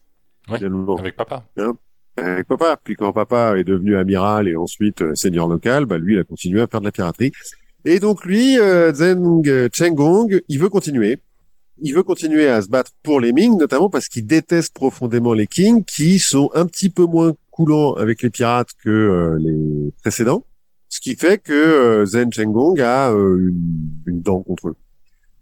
[0.50, 1.44] Ouais, avec papa.
[2.16, 2.78] avec papa.
[2.82, 6.24] Puis quand papa est devenu amiral et ensuite euh, seigneur local, bah, lui, il a
[6.24, 7.32] continué à faire de la piraterie.
[7.84, 11.18] Et donc lui, euh, Zeng Chenggong, il veut continuer.
[11.80, 15.46] Il veut continuer à se battre pour les Ming, notamment parce qu'il déteste profondément les
[15.46, 20.44] Qing, qui sont un petit peu moins coulants avec les pirates que euh, les précédents.
[20.88, 24.76] Ce qui fait que euh, Zen Chenggong a euh, une, une dent contre eux.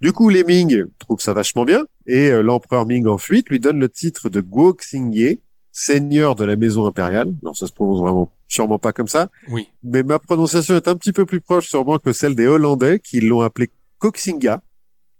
[0.00, 3.60] Du coup, les Ming trouvent ça vachement bien, et euh, l'empereur Ming en fuite lui
[3.60, 5.40] donne le titre de Guo Xingye,
[5.72, 7.32] seigneur de la maison impériale.
[7.42, 9.68] Alors ça se prononce vraiment sûrement pas comme ça, Oui.
[9.82, 13.20] mais ma prononciation est un petit peu plus proche sûrement que celle des Hollandais qui
[13.20, 14.62] l'ont appelé Koxinga,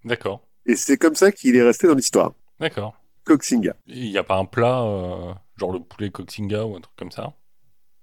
[0.04, 0.46] D'accord.
[0.66, 2.32] et c'est comme ça qu'il est resté dans l'histoire.
[2.60, 2.94] D'accord.
[3.24, 3.74] Koxinga.
[3.86, 7.10] Il n'y a pas un plat, euh, genre le poulet Koxinga ou un truc comme
[7.10, 7.32] ça?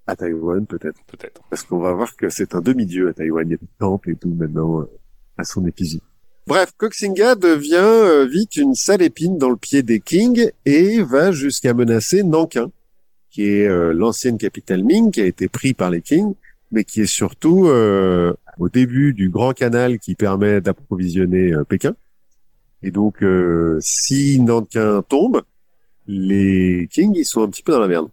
[0.06, 1.00] À Taïwan, peut-être.
[1.06, 1.40] Peut-être.
[1.48, 3.48] Parce qu'on va voir que c'est un demi-dieu à Taïwan.
[3.48, 4.90] Il y a des temples et tout maintenant euh,
[5.38, 6.02] à son effigie.
[6.46, 11.32] Bref, Koxinga devient euh, vite une sale épine dans le pied des Qing et va
[11.32, 12.70] jusqu'à menacer Nankin,
[13.30, 16.34] qui est euh, l'ancienne capitale Ming, qui a été pris par les Qing,
[16.70, 21.96] mais qui est surtout euh, au début du grand canal qui permet d'approvisionner Pékin.
[22.82, 23.24] Et donc,
[23.80, 25.40] si Nankin tombe,
[26.06, 28.10] les Qing, ils sont un petit peu dans la merde.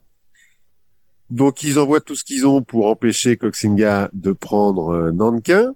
[1.30, 5.74] Donc, ils envoient tout ce qu'ils ont pour empêcher Koxinga de prendre Nankin.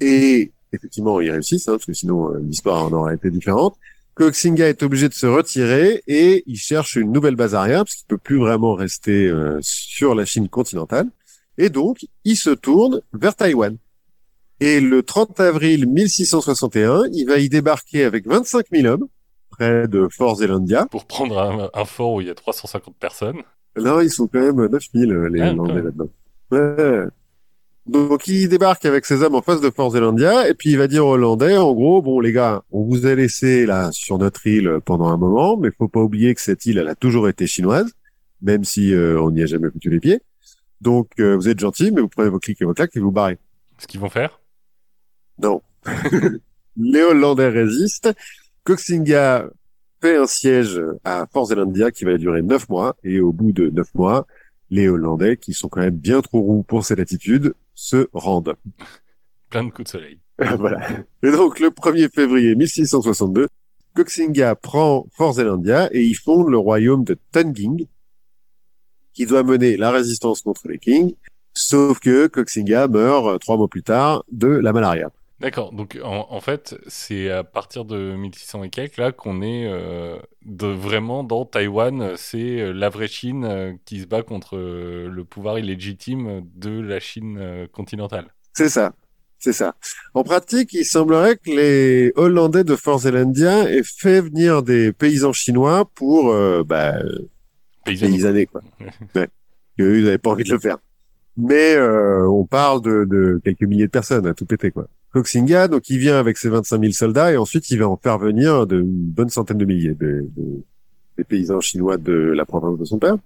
[0.00, 3.76] Et effectivement, ils réussissent, hein, parce que sinon, euh, l'histoire en aurait été différente.
[4.14, 8.06] Koxinga est obligé de se retirer et il cherche une nouvelle base arrière, parce qu'il
[8.06, 11.08] peut plus vraiment rester euh, sur la Chine continentale.
[11.58, 13.76] Et donc, il se tourne vers Taïwan.
[14.60, 19.06] Et le 30 avril 1661, il va y débarquer avec 25 000 hommes,
[19.50, 20.86] près de Fort Zelandia.
[20.86, 23.42] Pour prendre un, un fort où il y a 350 personnes.
[23.74, 26.08] Là, ils sont quand même 9000, euh, les Ah, Hollandais là-dedans.
[26.50, 27.04] Ouais.
[27.86, 30.88] Donc, il débarque avec ses hommes en face de Fort Zelandia, et puis il va
[30.88, 34.44] dire aux Hollandais, en gros, bon, les gars, on vous a laissé là sur notre
[34.46, 37.46] île pendant un moment, mais faut pas oublier que cette île, elle a toujours été
[37.46, 37.92] chinoise,
[38.42, 40.20] même si euh, on n'y a jamais foutu les pieds.
[40.80, 43.12] Donc, euh, vous êtes gentils, mais vous prenez vos clics et vos claques et vous
[43.12, 43.38] barrez.
[43.78, 44.40] Ce qu'ils vont faire?
[45.40, 45.62] Non.
[46.76, 48.12] les Hollandais résistent.
[48.64, 49.48] Koxinga
[50.00, 52.96] fait un siège à Fort Zelandia qui va durer neuf mois.
[53.04, 54.26] Et au bout de neuf mois,
[54.70, 58.56] les Hollandais, qui sont quand même bien trop roux pour cette attitude, se rendent.
[59.50, 60.18] Plein de coups de soleil.
[60.58, 60.80] voilà.
[61.22, 63.46] Et donc, le 1er février 1662,
[63.94, 67.86] Koxinga prend Fort Zelandia et il fonde le royaume de Tunging,
[69.14, 71.14] qui doit mener la résistance contre les Kings.
[71.54, 75.10] Sauf que Koxinga meurt trois mois plus tard de la malaria.
[75.38, 79.66] D'accord, donc en, en fait, c'est à partir de 1600 et quelques là qu'on est
[79.66, 84.56] euh, de, vraiment dans Taïwan, c'est euh, la vraie Chine euh, qui se bat contre
[84.56, 88.32] euh, le pouvoir illégitime de la Chine continentale.
[88.54, 88.94] C'est ça.
[89.38, 89.74] C'est ça.
[90.14, 95.34] En pratique, il semblerait que les Hollandais de Fort Zelandia aient fait venir des paysans
[95.34, 96.94] chinois pour bah,
[97.84, 98.10] Paysanne.
[98.12, 98.62] paysanner, quoi.
[99.14, 99.28] Ouais.
[99.78, 100.78] Ils n'avaient pas envie de le faire.
[101.36, 104.88] Mais euh, on parle de, de quelques milliers de personnes à tout péter, quoi.
[105.20, 108.18] Koxinga, donc il vient avec ses 25 000 soldats et ensuite il va en faire
[108.18, 110.62] venir de, une bonne centaine de milliers de, de-
[111.16, 113.16] des paysans chinois de la province de son père.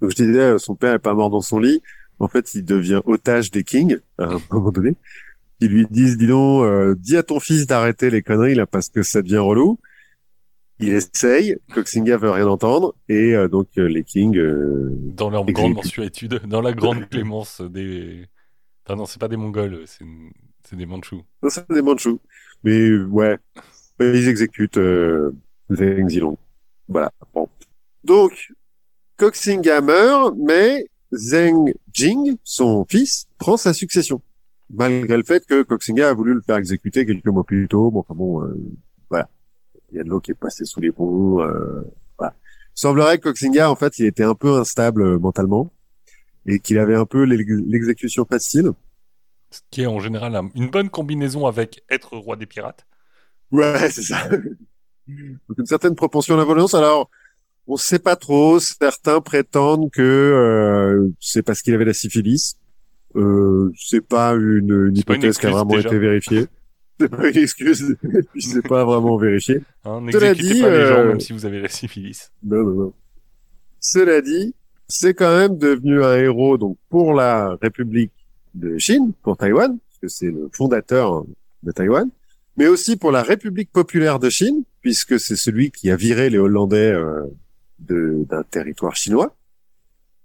[0.00, 1.82] Donc je disais, euh, son père est pas mort dans son lit.
[2.20, 4.94] En fait, il devient otage des kings à un moment donné.
[5.60, 8.88] Ils lui disent, dis donc, euh, dis à ton fils d'arrêter les conneries là parce
[8.88, 9.78] que ça devient relou.
[10.78, 14.38] Il essaye, Koxinga veut rien entendre et euh, donc euh, les kings
[15.16, 18.26] Dans leur grande mensuétude, dans la grande clémence des...
[18.86, 20.30] Enfin non, c'est pas des Mongols, c'est une-
[20.68, 21.22] C'est des Mandchous.
[21.48, 22.18] C'est des Mandchous.
[22.64, 23.38] Mais ouais,
[24.00, 25.32] ils exécutent euh,
[25.70, 26.36] Zheng Zilong.
[26.88, 27.12] Voilà.
[27.32, 27.48] Bon.
[28.02, 28.52] Donc,
[29.16, 34.20] Koxinga meurt, mais Zheng Jing, son fils, prend sa succession.
[34.70, 37.90] Malgré le fait que Koxinga a voulu le faire exécuter quelques mois plus tôt.
[37.90, 38.58] Bon, enfin bon, euh,
[39.08, 39.28] voilà.
[39.92, 41.40] Il y a de l'eau qui est passée sous les ponts.
[41.42, 41.82] Euh,
[42.18, 42.34] voilà.
[42.76, 45.72] Il semblerait que Koxinga, en fait, il était un peu instable euh, mentalement
[46.44, 48.72] et qu'il avait un peu l'exécution facile.
[49.50, 52.86] Ce qui est en général une bonne combinaison avec être roi des pirates.
[53.52, 54.28] Ouais, c'est ça.
[54.28, 56.74] Donc une certaine propension à la violence.
[56.74, 57.10] Alors,
[57.66, 58.58] on sait pas trop.
[58.60, 62.56] Certains prétendent que euh, c'est parce qu'il avait la syphilis.
[63.14, 66.46] Euh, c'est pas une, une hypothèse qui a vraiment été vérifiée.
[66.98, 67.94] C'est pas une excuse,
[68.38, 69.60] c'est pas vraiment vérifié.
[69.84, 72.32] Hein, Cela dit, pas les gens, euh, même si vous avez la syphilis.
[72.42, 72.92] Non, non, non.
[73.80, 74.54] Cela dit,
[74.88, 78.12] c'est quand même devenu un héros donc pour la République
[78.56, 81.24] de Chine, pour Taïwan, parce que c'est le fondateur
[81.62, 82.08] de Taïwan,
[82.56, 86.38] mais aussi pour la République populaire de Chine, puisque c'est celui qui a viré les
[86.38, 87.26] Hollandais euh,
[87.78, 89.34] d'un territoire chinois,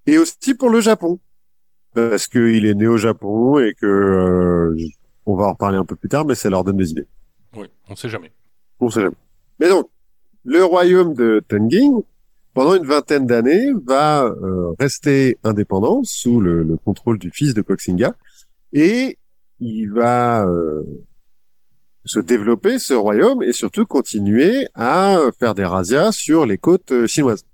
[0.08, 1.20] et aussi pour le Japon,
[1.94, 4.78] parce qu'il est né au Japon et que euh,
[5.26, 7.08] on va en reparler un peu plus tard, mais ça leur donne des idées.
[7.56, 8.32] Oui, on sait jamais.
[8.80, 9.16] On sait jamais.
[9.60, 9.90] Mais donc,
[10.46, 12.02] le royaume de Tenging,
[12.54, 17.62] pendant une vingtaine d'années, va euh, rester indépendant sous le, le, contrôle du fils de
[17.62, 18.16] Koxinga,
[18.74, 19.18] et
[19.60, 20.84] il va euh,
[22.06, 27.08] se développer ce royaume et surtout continuer à faire des razzias sur les côtes euh,
[27.08, 27.46] chinoises.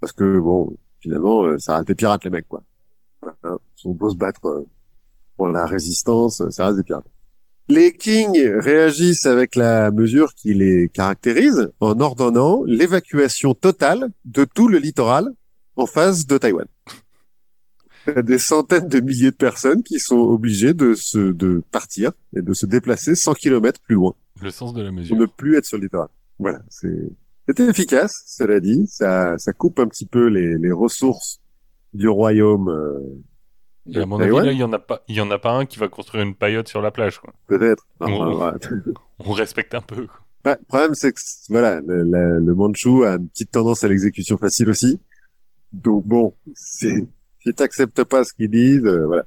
[0.00, 2.62] Parce que bon, finalement, euh, ça reste des pirates les mecs quoi.
[3.42, 4.66] Hein, sont beaux se battre euh,
[5.36, 7.06] pour la résistance, ça reste des pirates.
[7.68, 14.68] Les kings réagissent avec la mesure qui les caractérise en ordonnant l'évacuation totale de tout
[14.68, 15.28] le littoral
[15.76, 16.66] en face de Taïwan
[18.22, 22.52] des centaines de milliers de personnes qui sont obligées de se de partir et de
[22.52, 24.14] se déplacer 100 km plus loin.
[24.42, 25.16] Le sens de la mesure.
[25.16, 26.08] Pour ne plus être sur le littoral.
[26.38, 27.10] Voilà, c'est
[27.46, 28.86] c'était efficace, cela dit.
[28.86, 31.40] Ça ça coupe un petit peu les, les ressources
[31.92, 32.68] du royaume.
[32.68, 32.98] Euh,
[33.92, 35.52] et à mon avis, là, il y en a pas, il y en a pas
[35.52, 37.20] un qui va construire une paillote sur la plage.
[37.46, 37.86] Peut-être.
[38.00, 40.06] On, respecte un peu.
[40.44, 44.36] le problème, c'est que voilà, le, le, le Manchou a une petite tendance à l'exécution
[44.36, 45.00] facile aussi.
[45.72, 47.06] Donc bon, si
[47.54, 49.26] t'acceptes pas ce qu'ils disent, euh, voilà.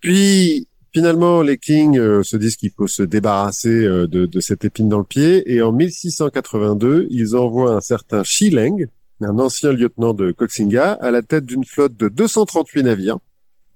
[0.00, 4.64] Puis finalement, les Kings euh, se disent qu'il faut se débarrasser euh, de, de, cette
[4.64, 8.86] épine dans le pied, et en 1682, ils envoient un certain Shi Leng,
[9.20, 13.18] un ancien lieutenant de Koxinga, à la tête d'une flotte de 238 navires,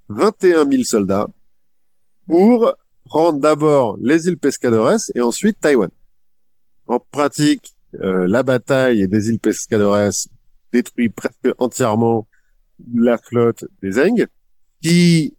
[0.09, 1.29] 21 000 soldats,
[2.27, 5.91] pour prendre d'abord les îles Pescadores et ensuite Taïwan.
[6.87, 10.29] En pratique, la bataille des îles Pescadores
[10.73, 12.27] détruit presque entièrement
[12.95, 14.27] la flotte des Zeng,
[14.83, 15.37] qui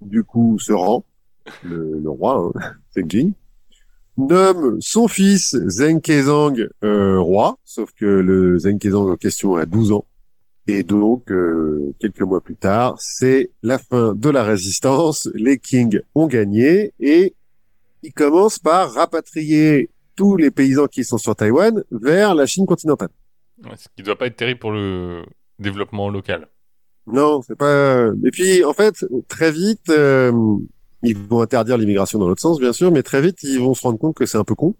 [0.00, 1.04] du coup se rend,
[1.62, 2.74] le, roi, hein,
[4.16, 9.66] nomme son fils Zheng Kezang euh, roi, sauf que le Zheng Kezang en question a
[9.66, 10.06] 12 ans.
[10.66, 16.00] Et donc, euh, quelques mois plus tard, c'est la fin de la résistance, les kings
[16.14, 17.34] ont gagné et
[18.02, 23.10] ils commencent par rapatrier tous les paysans qui sont sur Taïwan vers la Chine continentale.
[23.76, 25.24] ce qui ne doit pas être terrible pour le
[25.58, 26.48] développement local.
[27.06, 28.06] Non, c'est pas.
[28.24, 30.32] Et puis, en fait, très vite, euh,
[31.04, 33.82] ils vont interdire l'immigration dans l'autre sens, bien sûr, mais très vite, ils vont se
[33.82, 34.74] rendre compte que c'est un peu con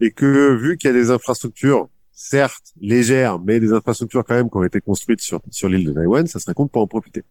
[0.00, 4.50] et que vu qu'il y a des infrastructures, certes légères, mais des infrastructures quand même
[4.50, 6.86] qui ont été construites sur sur l'île de Taïwan, ça serait con de pas en
[6.86, 7.24] profiter.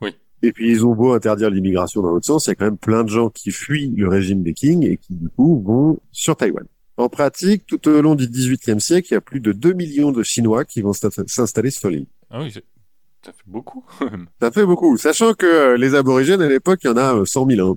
[0.00, 0.14] Oui.
[0.42, 2.78] Et puis, ils ont beau interdire l'immigration dans l'autre sens, il y a quand même
[2.78, 6.36] plein de gens qui fuient le régime des Kings et qui du coup vont sur
[6.36, 6.64] Taïwan.
[6.96, 10.10] En pratique, tout au long du XVIIIe siècle, il y a plus de 2 millions
[10.10, 12.06] de Chinois qui vont s'installer sur l'île.
[12.28, 13.84] Ah oui, ça fait beaucoup.
[14.40, 14.96] ça fait beaucoup.
[14.96, 17.76] Sachant que euh, les aborigènes, à l'époque, il y en a 100 000 hein,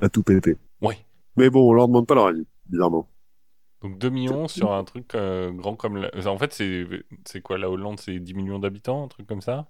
[0.00, 0.56] à tout péter.
[0.80, 0.94] Oui.
[1.36, 3.08] Mais bon, on leur demande pas leur avis, bizarrement.
[3.82, 5.96] Donc 2 millions sur un truc euh, grand comme...
[5.96, 6.10] La...
[6.26, 9.66] En fait, c'est quoi la Hollande C'est 10 millions d'habitants, un truc comme ça?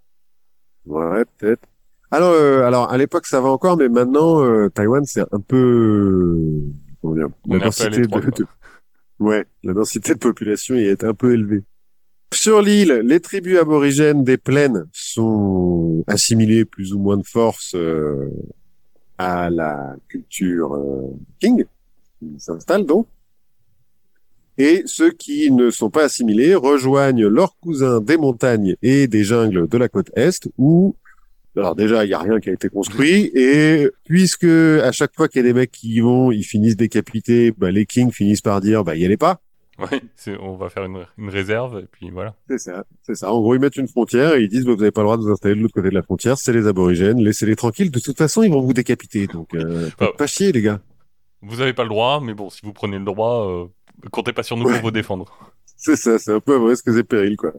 [0.87, 1.66] Ouais, peut-être.
[2.11, 6.62] Alors, euh, alors à l'époque, ça va encore, mais maintenant, Taïwan, c'est un peu...
[7.00, 8.09] Comment dire La densité de...
[9.20, 11.62] Ouais, la densité de population est un peu élevée.
[12.35, 18.29] Sur l'île, les tribus aborigènes des plaines sont assimilées plus ou moins de force euh,
[19.18, 21.64] à la culture euh, king,
[22.18, 23.07] qui s'installe donc.
[24.57, 29.68] Et ceux qui ne sont pas assimilés rejoignent leurs cousins des montagnes et des jungles
[29.68, 30.94] de la côte est, où
[31.57, 35.29] alors déjà il y a rien qui a été construit et puisque à chaque fois
[35.29, 38.40] qu'il y a des mecs qui y vont, ils finissent décapités, bah, les kings finissent
[38.40, 39.40] par dire bah y allez pas.
[39.79, 40.01] Oui,
[40.41, 42.37] on va faire une, une, réserve et puis voilà.
[42.49, 43.33] C'est ça, c'est ça.
[43.33, 45.17] En gros, ils mettent une frontière et ils disent bah, vous n'avez pas le droit
[45.17, 47.91] de vous installer de l'autre côté de la frontière, c'est les aborigènes, laissez-les tranquilles.
[47.91, 50.81] De toute façon, ils vont vous décapiter, donc euh, pas chier les gars.
[51.43, 53.67] Vous n'avez pas le droit, mais bon, si vous prenez le droit, euh,
[54.11, 55.27] comptez pas sur nous pour vous défendre.
[55.77, 57.53] C'est ça, c'est un peu vrai ce que c'est péril quoi.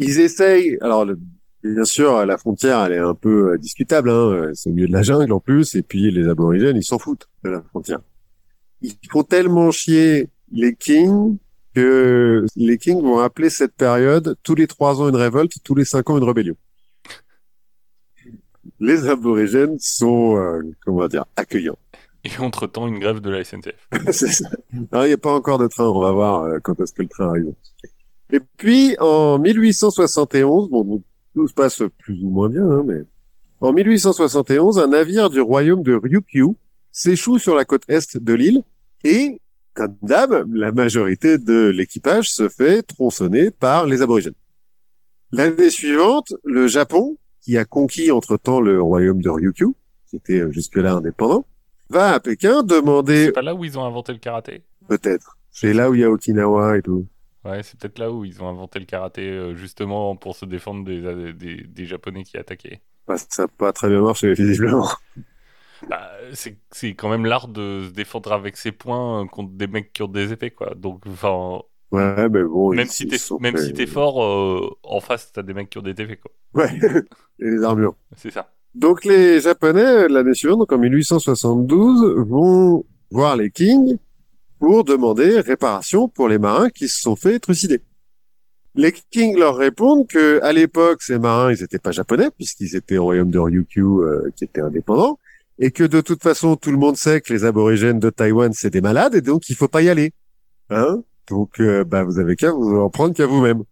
[0.00, 1.18] Ils essayent, alors le,
[1.62, 4.50] bien sûr, la frontière, elle est un peu euh, discutable, hein.
[4.54, 7.28] c'est au milieu de la jungle en plus, et puis les aborigènes, ils s'en foutent
[7.44, 8.00] de la frontière.
[8.82, 11.38] Ils font tellement chier les Kings
[11.74, 15.84] que les Kings vont appeler cette période tous les trois ans une révolte, tous les
[15.84, 16.56] cinq ans une rébellion.
[18.80, 21.78] Les aborigènes sont, euh, comment dire, accueillants.
[22.24, 23.88] Et entre-temps, une grève de la SNCF.
[24.12, 24.48] C'est ça.
[24.72, 27.08] il n'y a pas encore de train, on va voir euh, quand est-ce que le
[27.08, 27.52] train arrive.
[28.32, 31.02] Et puis, en 1871, bon,
[31.34, 33.02] tout se passe plus ou moins bien, hein, mais
[33.60, 36.54] en 1871, un navire du royaume de Ryukyu
[36.92, 38.62] s'échoue sur la côte est de l'île
[39.04, 39.40] et
[39.78, 44.34] comme d'hab, la majorité de l'équipage se fait tronçonner par les aborigènes.
[45.30, 49.68] L'année suivante, le Japon, qui a conquis entre-temps le royaume de Ryukyu,
[50.08, 51.46] qui était euh, jusque-là indépendant,
[51.90, 53.26] va à Pékin demander...
[53.26, 55.38] C'est pas là où ils ont inventé le karaté Peut-être.
[55.52, 57.06] C'est là où il y a Okinawa et tout.
[57.44, 60.84] Ouais, c'est peut-être là où ils ont inventé le karaté, euh, justement pour se défendre
[60.84, 62.80] des, des, des Japonais qui attaquaient.
[63.06, 64.88] Bah, ça n'a pas très bien marché, visiblement.
[65.88, 70.02] Bah, c'est quand même l'art de se défendre avec ses points contre des mecs qui
[70.02, 70.74] ont des épées, quoi.
[70.74, 71.62] Donc, enfin.
[71.90, 72.74] Ouais, mais bon.
[72.74, 75.82] Même si t'es même si es fort, euh, en face t'as des mecs qui ont
[75.82, 76.32] des épées, quoi.
[76.54, 76.70] Ouais.
[77.40, 77.94] Et les armures.
[78.16, 78.52] C'est ça.
[78.74, 83.96] Donc les Japonais l'année suivante, donc en 1872, vont voir les Kings
[84.58, 87.80] pour demander réparation pour les marins qui se sont fait trucider.
[88.74, 92.98] Les Kings leur répondent que à l'époque, ces marins, ils n'étaient pas japonais puisqu'ils étaient
[92.98, 95.18] au royaume de Ryukyu euh, qui était indépendant
[95.58, 98.70] et que de toute façon tout le monde sait que les aborigènes de Taïwan c'est
[98.70, 100.12] des malades et donc il faut pas y aller.
[100.70, 101.02] Hein?
[101.28, 103.64] Donc euh, bah vous avez qu'à vous en prendre qu'à vous-même.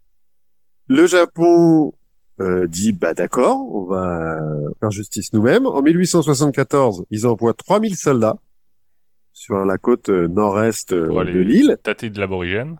[0.88, 1.92] Le Japon
[2.40, 4.38] euh, dit bah d'accord, on va
[4.81, 5.66] faire justice nous-mêmes.
[5.66, 8.38] En 1874, ils envoient 3000 soldats
[9.33, 11.79] sur la côte euh, nord-est de l'île.
[11.83, 12.77] Tâter de l'aborigène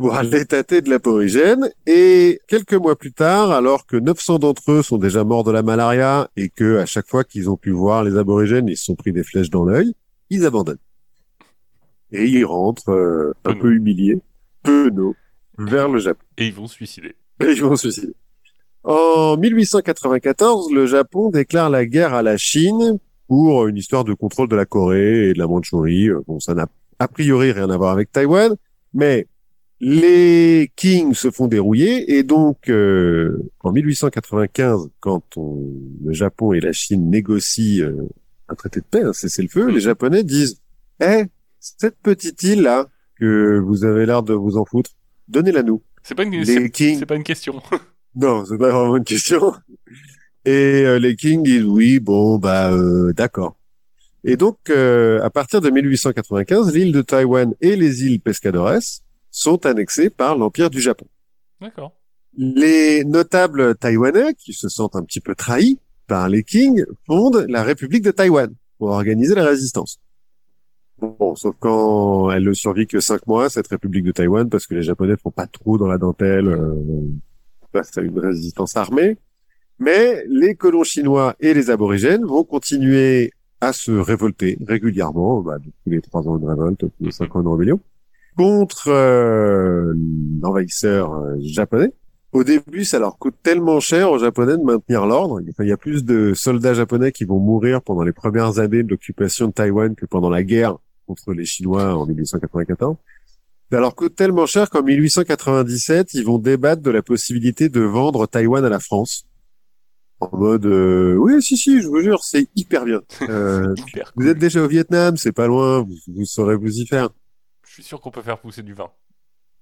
[0.00, 1.70] pour aller tâter de l'aborigène.
[1.86, 5.62] Et quelques mois plus tard, alors que 900 d'entre eux sont déjà morts de la
[5.62, 8.94] malaria et que à chaque fois qu'ils ont pu voir les aborigènes, ils se sont
[8.94, 9.92] pris des flèches dans l'œil,
[10.30, 10.78] ils abandonnent.
[12.12, 14.18] Et ils rentrent euh, un peu humiliés,
[14.62, 15.16] penauds,
[15.58, 16.24] vers le Japon.
[16.38, 17.14] Et ils vont se suicider.
[17.42, 18.14] Et ils vont se suicider.
[18.84, 24.48] En 1894, le Japon déclare la guerre à la Chine pour une histoire de contrôle
[24.48, 26.08] de la Corée et de la Mandchourie.
[26.26, 28.56] Bon, ça n'a a priori rien à voir avec Taïwan,
[28.94, 29.26] mais
[29.80, 36.72] les Kings se font dérouiller et donc euh, en 1895, quand le Japon et la
[36.72, 38.08] Chine négocient euh,
[38.48, 40.60] un traité de paix, un cessez-le-feu, les Japonais disent
[41.02, 41.24] "Eh,
[41.58, 42.88] cette petite île là
[43.18, 44.90] que vous avez l'air de vous en foutre,
[45.28, 47.62] donnez-la nous." C'est pas une c'est pas une question.
[48.14, 49.54] non, c'est pas vraiment une question.
[50.44, 52.70] Et euh, les Kings disent "Oui, bon bah
[53.16, 53.56] d'accord."
[54.24, 60.10] Et donc à partir de 1895, l'île de Taïwan et les îles Pescadores sont annexés
[60.10, 61.06] par l'Empire du Japon.
[61.60, 61.92] D'accord.
[62.36, 67.62] Les notables taïwanais, qui se sentent un petit peu trahis par les kings, fondent la
[67.62, 69.98] République de Taïwan pour organiser la résistance.
[70.98, 74.74] Bon, sauf quand elle ne survit que cinq mois, cette République de Taïwan, parce que
[74.74, 76.74] les Japonais font pas trop dans la dentelle euh,
[77.72, 79.16] face à une résistance armée.
[79.78, 85.90] Mais les colons chinois et les aborigènes vont continuer à se révolter régulièrement, bah, tous
[85.90, 87.80] les trois ans de révolte, tous les cinq ans de rébellion
[88.40, 89.92] contre euh,
[90.40, 91.92] l'envahisseur euh, japonais.
[92.32, 95.40] Au début, ça leur coûte tellement cher aux Japonais de maintenir l'ordre.
[95.42, 98.88] il y a plus de soldats japonais qui vont mourir pendant les premières années de
[98.88, 102.96] l'occupation de Taïwan que pendant la guerre contre les Chinois en 1894.
[103.70, 108.26] Ça leur coûte tellement cher qu'en 1897, ils vont débattre de la possibilité de vendre
[108.26, 109.26] Taïwan à la France.
[110.20, 113.02] En mode, euh, oui, si, si, je vous jure, c'est hyper bien.
[114.16, 117.10] Vous êtes déjà au Vietnam, c'est pas loin, vous, vous saurez vous y faire.
[117.80, 118.90] Suis sûr qu'on peut faire pousser du vin.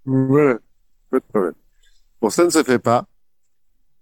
[0.04, 0.57] Ouais,
[1.09, 1.54] pas de problème.
[2.20, 3.07] Bon, ça ne se fait pas.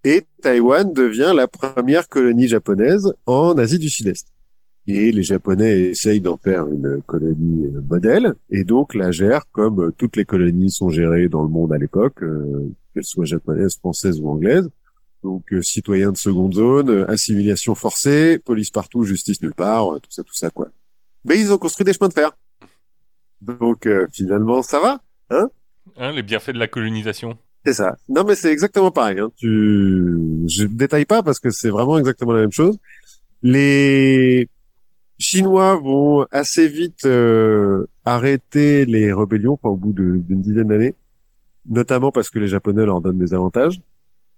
[0.04, 4.28] Et Taïwan devient la première colonie japonaise en Asie du Sud-Est.
[4.86, 10.16] Et les Japonais essayent d'en faire une colonie modèle, et donc la gèrent comme toutes
[10.16, 14.30] les colonies sont gérées dans le monde à l'époque, euh, qu'elles soient japonaises, françaises ou
[14.30, 14.70] anglaises.
[15.22, 20.22] Donc euh, citoyens de seconde zone, assimilation forcée, police partout, justice nulle part, tout ça,
[20.22, 20.68] tout ça quoi.
[21.26, 22.32] Mais ils ont construit des chemins de fer.
[23.40, 25.48] Donc euh, finalement, ça va, hein,
[25.96, 27.38] hein Les bienfaits de la colonisation.
[27.64, 27.96] C'est ça.
[28.08, 29.18] Non, mais c'est exactement pareil.
[29.18, 29.30] Hein.
[29.36, 32.78] Tu, je détaille pas parce que c'est vraiment exactement la même chose.
[33.42, 34.48] Les
[35.18, 40.94] Chinois vont assez vite euh, arrêté les rébellions enfin, au bout d'une dizaine d'années,
[41.68, 43.80] notamment parce que les Japonais leur donnent des avantages.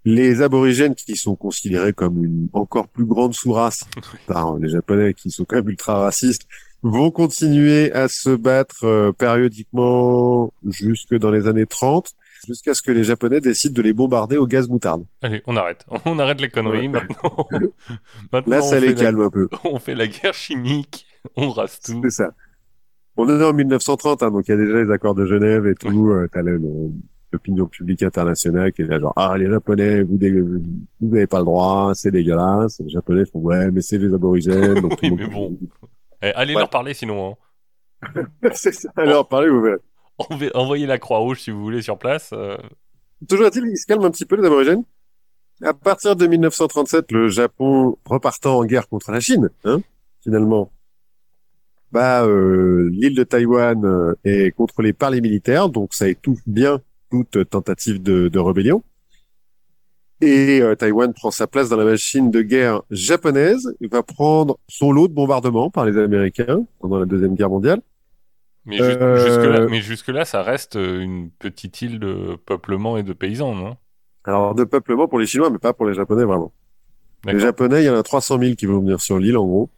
[0.05, 3.81] Les aborigènes, qui sont considérés comme une encore plus grande sous-race
[4.27, 6.47] par les Japonais, qui sont quand même ultra racistes,
[6.83, 12.11] vont continuer à se battre euh, périodiquement jusque dans les années 30,
[12.47, 15.05] jusqu'à ce que les Japonais décident de les bombarder au gaz moutarde.
[15.23, 15.85] Allez, on arrête.
[16.05, 16.89] On arrête les conneries Ouais.
[16.89, 17.47] maintenant.
[18.33, 19.49] Maintenant, Là, ça les la- calme un peu.
[19.65, 21.07] On fait la guerre chimique.
[21.37, 22.01] On rase tout.
[22.05, 22.31] C'est ça.
[23.17, 25.75] On est en 1930, hein, donc il y a déjà les accords de Genève et
[25.75, 26.11] tout.
[26.11, 26.43] Euh, T'as
[27.33, 30.63] l'opinion publique internationale qui est là genre ah les Japonais vous dé- vous
[31.03, 32.81] n'avez pas le droit, c'est dégueulasse.
[32.81, 34.81] Les Japonais font ouais mais c'est les aborigènes.
[34.81, 35.59] Donc Oui, mais monde-
[36.23, 36.61] Eh, allez Ouais.
[36.61, 37.37] leur parler sinon.
[38.03, 38.23] hein.
[38.55, 38.91] c'est ça.
[38.97, 39.79] Alors parlez vous verrez.
[40.19, 42.31] Env- Envoyez la croix rouge si vous voulez sur place.
[42.33, 42.57] euh,
[43.29, 44.85] Toujours est-il qu'ils se calment un petit peu les aborigènes.
[45.63, 49.81] À partir de 1937, le Japon repartant en guerre contre la Chine, hein,
[50.23, 50.71] finalement,
[51.91, 56.81] bah euh, l'île de Taïwan euh, est contrôlée par les militaires, donc ça étouffe bien
[57.11, 58.85] toute tentative de, de rébellion.
[60.21, 64.59] Et euh, Taïwan prend sa place dans la machine de guerre japonaise, il va prendre
[64.69, 67.81] son lot de bombardements par les Américains pendant la Deuxième Guerre mondiale.
[68.67, 73.03] Mais, ju- Euh, jusque-là, mais jusque-là, ça reste euh, une petite île de peuplement et
[73.05, 73.77] de paysans, non?
[74.25, 76.53] Alors de peuplement pour les Chinois, mais pas pour les Japonais vraiment.
[77.25, 77.39] Les.
[77.39, 79.71] Japonais, il y en a 300 000 qui vont venir sur l'île, en gros.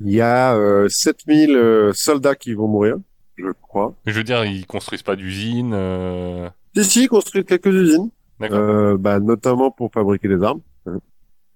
[0.00, 2.96] Il y a euh, 7 000 euh, soldats qui vont mourir,
[3.36, 3.94] je crois.
[4.04, 5.72] Mais je veux dire, ils construisent pas d'usine.
[5.74, 8.10] euh, Si, si, ils construisent quelques usines.
[8.42, 10.60] Euh, bah, notamment pour fabriquer des armes.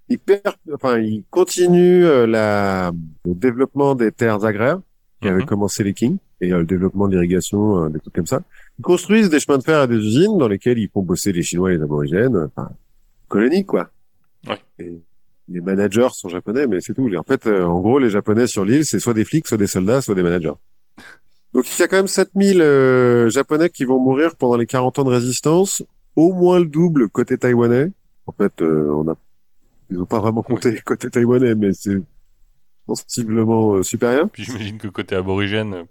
[0.08, 2.92] Ils, perdent, enfin, ils continuent euh, la,
[3.24, 4.80] le développement des terres agraires,
[5.20, 5.46] qui avait Mhm.
[5.46, 8.42] commencé les Kings, et euh, le développement de l'irrigation, euh, des trucs comme ça.
[8.78, 11.42] Ils construisent des chemins de fer et des usines dans lesquelles ils font bosser les
[11.42, 12.70] Chinois et les Aborigènes, euh, enfin,
[13.28, 13.88] colonie, quoi.
[14.48, 14.58] Ouais.
[14.80, 14.92] Et
[15.48, 17.08] les managers sont japonais, mais c'est tout.
[17.16, 19.66] En fait, euh, en gros, les japonais sur l'île, c'est soit des flics, soit des
[19.68, 20.52] soldats, soit des managers.
[21.54, 24.98] Donc, il y a quand même 7000 euh, japonais qui vont mourir pendant les 40
[24.98, 25.82] ans de résistance,
[26.16, 27.90] au moins le double côté taïwanais.
[28.26, 29.16] En fait, euh, on a,
[29.90, 31.98] ils ont pas vraiment compté côté taïwanais, mais c'est
[32.86, 34.28] sensiblement euh, supérieur.
[34.30, 35.84] Puis j'imagine que côté aborigène, euh,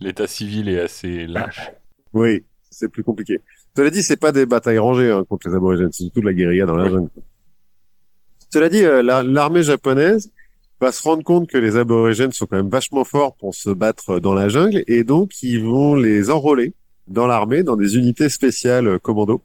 [0.00, 1.70] l'état civil est assez lâche.
[2.12, 3.40] Oui, c'est plus compliqué.
[3.76, 6.32] Cela dit, c'est pas des batailles rangées hein, contre les aborigènes, c'est surtout de la
[6.32, 7.10] guérilla dans la jungle.
[8.50, 10.32] Cela dit, euh, la- l'armée japonaise
[10.80, 14.20] va se rendre compte que les aborigènes sont quand même vachement forts pour se battre
[14.20, 16.72] dans la jungle, et donc ils vont les enrôler
[17.08, 19.42] dans l'armée, dans des unités spéciales euh, commando,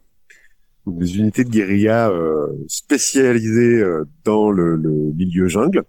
[0.86, 5.84] des unités de guérilla euh, spécialisées euh, dans le, le milieu jungle.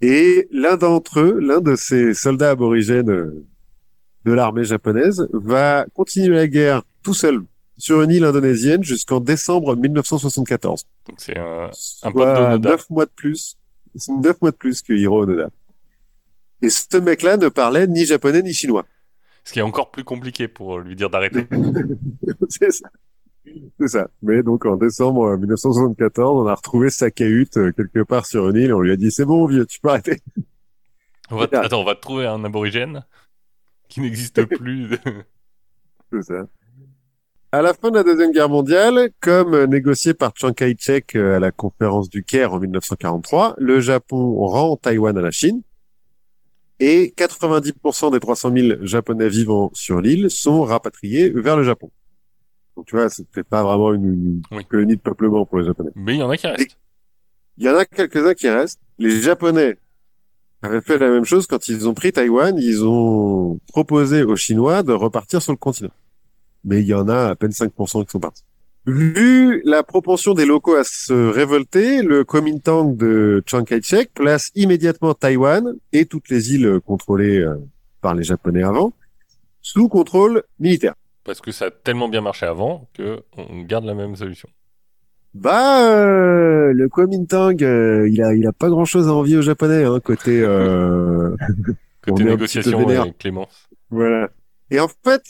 [0.00, 3.04] Et l'un d'entre eux, l'un de ces soldats aborigènes
[4.24, 7.42] de l'armée japonaise, va continuer la guerre tout seul
[7.76, 10.84] sur une île indonésienne jusqu'en décembre 1974.
[11.08, 12.70] Donc c'est un, un Soit d'Onoda.
[12.70, 13.56] neuf mois de plus.
[13.94, 15.50] C'est neuf mois de plus que Hiro Onoda.
[16.62, 18.84] Et ce mec-là ne parlait ni japonais ni chinois.
[19.44, 21.46] Ce qui est encore plus compliqué pour lui dire d'arrêter.
[22.48, 22.88] C'est ça.
[23.80, 24.08] C'est ça.
[24.22, 28.48] Mais donc en décembre euh, 1974, on a retrouvé sa cahute euh, quelque part sur
[28.50, 28.70] une île.
[28.70, 30.20] et On lui a dit c'est bon vieux, tu peux arrêter.
[31.30, 31.66] On va, Regarde.
[31.66, 33.04] attends, on va te trouver un aborigène
[33.88, 34.90] qui n'existe plus.
[36.12, 36.46] C'est ça.
[37.52, 41.36] À la fin de la Deuxième Guerre mondiale, comme euh, négocié par Chiang Kai-shek euh,
[41.36, 45.60] à la conférence du Caire en 1943, le Japon rend Taïwan à la Chine
[46.80, 51.90] et 90% des 300 000 Japonais vivant sur l'île sont rapatriés vers le Japon.
[52.76, 54.64] Donc tu vois, c'était pas vraiment une, une Oui.
[54.64, 55.90] colonie de peuplement pour les Japonais.
[55.94, 56.78] Mais il y en a qui restent.
[57.58, 58.80] Il y en a quelques-uns qui restent.
[58.98, 59.76] Les Japonais
[60.62, 62.56] avaient fait la même chose quand ils ont pris Taïwan.
[62.58, 65.90] Ils ont proposé aux Chinois de repartir sur le continent.
[66.64, 68.42] Mais il y en a à peine 5% qui sont partis.
[68.86, 75.14] Vu la propension des locaux à se révolter, le Kuomintang de Chiang Kai-shek place immédiatement
[75.14, 77.56] Taïwan et toutes les îles contrôlées euh,
[78.00, 78.92] par les Japonais avant
[79.60, 80.94] sous contrôle militaire.
[81.24, 84.48] Parce que ça a tellement bien marché avant que on garde la même solution.
[85.34, 89.42] Bah, euh, le Kuomintang, euh, il a, il a pas grand chose à envier aux
[89.42, 91.36] Japonais, hein, côté, euh,
[92.02, 93.68] Côté négociation avec Clémence.
[93.90, 94.30] voilà.
[94.70, 95.22] Et en fait,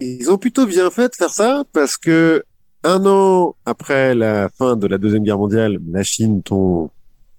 [0.00, 2.42] ils ont plutôt bien fait de faire ça parce que
[2.82, 6.90] un an après la fin de la deuxième guerre mondiale, la Chine ton,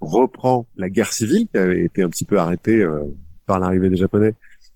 [0.01, 3.03] reprend la guerre civile qui avait été un petit peu arrêtée euh,
[3.45, 4.33] par l'arrivée des Japonais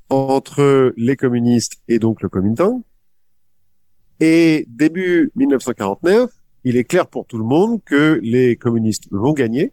[0.10, 2.84] entre les communistes et donc le Kuomintang.
[4.20, 6.30] Et début 1949,
[6.64, 9.72] il est clair pour tout le monde que les communistes vont gagner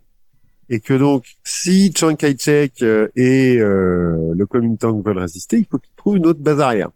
[0.69, 5.79] et que donc si Chiang Kai-shek euh, et euh, le Kuomintang veulent résister, il faut
[5.79, 6.91] qu'ils trouvent une autre base arrière.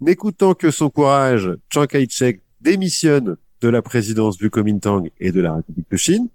[0.00, 5.54] N'écoutant que son courage, Chiang Kai-shek démissionne de la présidence du Kuomintang et de la
[5.56, 6.28] République de Chine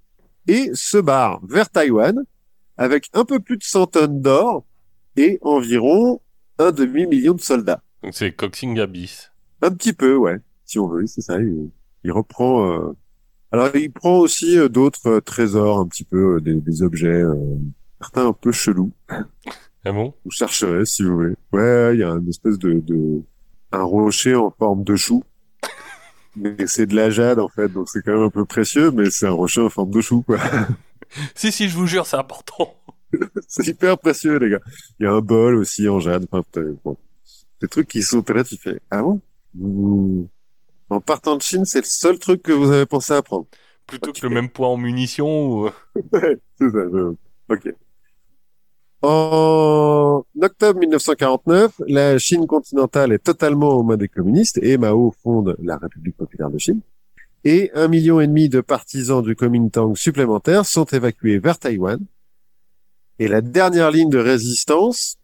[0.47, 2.23] et se barre vers Taïwan
[2.77, 4.65] avec un peu plus de 100 tonnes d'or
[5.15, 6.21] et environ
[6.59, 7.81] un demi-million de soldats.
[8.01, 9.31] Donc c'est Coxing Abyss.
[9.61, 11.39] Un petit peu, ouais, si on veut, c'est ça.
[11.39, 11.69] Il,
[12.03, 12.69] il reprend.
[12.69, 12.93] euh,
[13.51, 17.23] Alors, il prend aussi euh, d'autres euh, trésors, un petit peu euh, des, des objets,
[18.01, 18.91] certains un peu chelous.
[19.85, 20.13] Ah bon?
[20.25, 21.35] Vous chercherez si vous voulez.
[21.53, 23.21] Ouais, il y a une espèce de, de
[23.71, 25.23] un rocher en forme de chou.
[26.35, 29.09] Mais c'est de la jade en fait, donc c'est quand même un peu précieux, mais
[29.11, 30.37] c'est un rocher en forme de chou, quoi.
[31.35, 32.75] Si, si, je vous jure, c'est important.
[33.47, 34.59] c'est hyper précieux, les gars.
[34.99, 36.25] Il y a un bol aussi en jade.
[36.31, 36.43] Enfin,
[36.83, 36.97] bon.
[37.61, 39.21] Des trucs qui sont là, tu fais, ah bon?
[39.55, 40.27] Vous-
[40.89, 43.47] En partant de Chine, c'est le seul truc que vous avez pensé à prendre.
[43.87, 45.65] Plutôt que le même poids en munitions ou...
[46.13, 46.79] Ouais, c'est ça.
[46.93, 47.15] je-
[47.49, 47.69] Ok.
[49.05, 55.57] En octobre 1949, la Chine continentale est totalement aux mains des communistes et Mao fonde
[55.61, 56.79] la République populaire de Chine.
[57.43, 61.99] Et un million et demi de partisans du Kuomintang supplémentaires sont évacués vers Taïwan.
[63.19, 65.17] Et la dernière ligne de résistance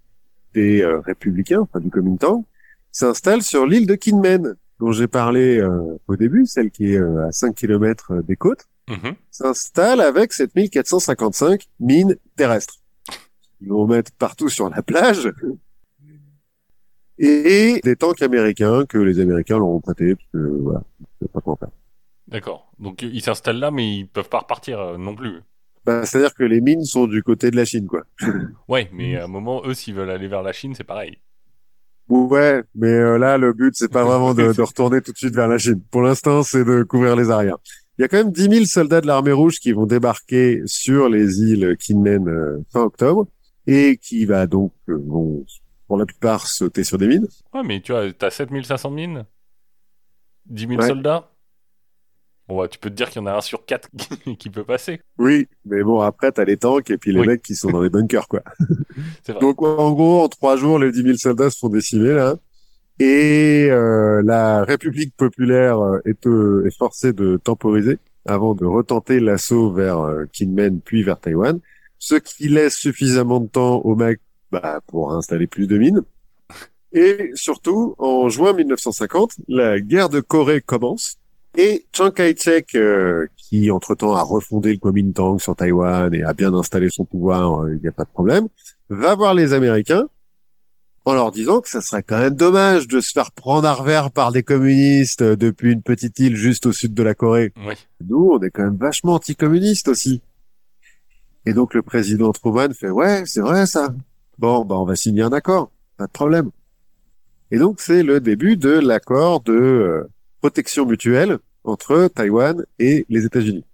[0.54, 2.44] des euh, républicains, enfin du Kuomintang,
[2.92, 7.28] s'installe sur l'île de Kinmen, dont j'ai parlé euh, au début, celle qui est euh,
[7.28, 9.14] à 5 km des côtes Mhm.
[9.30, 12.80] s'installe avec 7455 mines terrestres.
[13.62, 15.32] Ils vont mettre partout sur la plage.
[17.18, 20.84] Et des tanks américains que les Américains leur ont prêté, parce que voilà,
[21.22, 21.70] sais pas comment faire.
[22.30, 22.72] D'accord.
[22.80, 25.42] Donc ils s'installent là, mais ils peuvent pas repartir euh, non plus.
[25.86, 28.04] Bah, C'est-à-dire que les mines sont du côté de la Chine, quoi.
[28.68, 31.18] Ouais, mais à un moment, eux, s'ils veulent aller vers la Chine, c'est pareil.
[32.08, 35.36] Ouais, mais euh, là, le but, c'est pas vraiment de, de retourner tout de suite
[35.36, 35.82] vers la Chine.
[35.92, 37.58] Pour l'instant, c'est de couvrir les arrières.
[37.98, 41.10] Il y a quand même 10 000 soldats de l'armée rouge qui vont débarquer sur
[41.10, 43.28] les îles Kinmen euh, fin octobre
[43.68, 45.46] et qui va donc, euh, vont,
[45.88, 47.28] pour la plupart, sauter sur des mines.
[47.54, 49.26] Ouais, mais tu vois, t'as 7500 mines
[50.48, 50.88] 10 000 Ouais.
[50.88, 51.32] soldats
[52.48, 53.90] Bon, bah, tu peux te dire qu'il y en a un sur quatre
[54.40, 55.02] qui, peut passer.
[55.20, 57.28] Oui, mais bon, après, t'as les tanks et puis les Oui.
[57.28, 58.42] mecs qui sont dans les bunkers, quoi.
[59.28, 59.40] Vrai.
[59.40, 62.36] Donc, en gros, en trois jours, les 10 000 soldats se font décimer, là.
[63.00, 69.20] Et euh, la République populaire euh, est, euh, est forcée de temporiser avant de retenter
[69.20, 71.60] l'assaut vers euh, Kinmen puis vers Taïwan,
[72.00, 74.22] ce qui laisse suffisamment de temps aux mecs
[74.52, 76.02] bah, pour installer plus de mines.
[76.92, 81.18] Et surtout, en juin 1950, la guerre de Corée commence
[81.58, 86.54] et Chiang Kai-shek, euh, qui entre-temps a refondé le Kuomintang sur Taïwan et a bien
[86.54, 88.48] installé son pouvoir, euh, il n'y a pas de problème,
[88.90, 90.08] va voir les Américains
[91.06, 94.12] en leur disant que ça serait quand même dommage de se faire prendre à revers
[94.12, 97.52] par des communistes euh, depuis une petite île juste au sud de la Corée.
[97.66, 97.74] Oui.
[98.08, 100.22] Nous, on est quand même vachement anticommunistes aussi.
[101.46, 103.94] Et donc le président Truman fait ouais, c'est vrai ça.
[104.38, 106.52] Bon, bah on va signer un accord, pas de problème.
[107.52, 110.10] Et donc c'est le début de l'accord de euh,
[110.42, 113.66] protection mutuelle entre Taïwan et les États-Unis.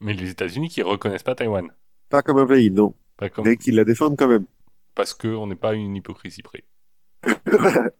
[0.00, 1.68] Mais les États-Unis qui reconnaissent pas Taïwan.
[2.08, 3.44] Pas comme un pays, non, Pas comme...
[3.44, 4.46] mais qui la défendent quand même.
[4.94, 6.64] Parce qu'on n'est pas une hypocrisie près.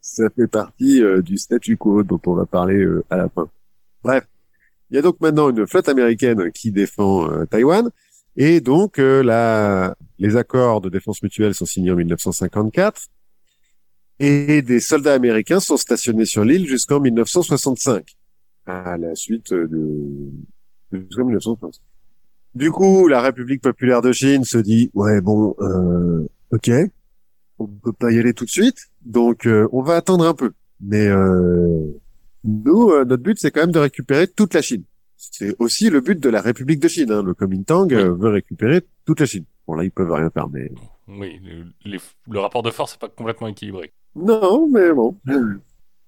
[0.01, 3.49] ça fait partie euh, du statu quo dont on va parler euh, à la fin.
[4.03, 4.27] Bref,
[4.89, 7.89] il y a donc maintenant une flotte américaine qui défend Taïwan,
[8.35, 9.95] et donc euh, la...
[10.19, 13.07] les accords de défense mutuelle sont signés en 1954,
[14.19, 18.15] et des soldats américains sont stationnés sur l'île jusqu'en 1965,
[18.65, 20.99] à la suite euh, de...
[21.07, 21.81] jusqu'en 1965.
[22.53, 26.69] Du coup, la République populaire de Chine se dit, ouais bon, euh, ok,
[27.59, 30.51] on peut pas y aller tout de suite, donc euh, on va attendre un peu.
[30.81, 31.91] Mais euh,
[32.43, 34.83] nous, euh, notre but, c'est quand même de récupérer toute la Chine.
[35.31, 37.11] C'est aussi le but de la République de Chine.
[37.11, 37.21] Hein.
[37.23, 39.45] Le Kuomintang euh, veut récupérer toute la Chine.
[39.67, 40.71] Bon, là, ils peuvent rien faire, mais...
[41.07, 41.99] Oui, le, les-
[42.29, 43.93] le rapport de force n'est pas complètement équilibré.
[44.15, 45.15] Non, mais bon.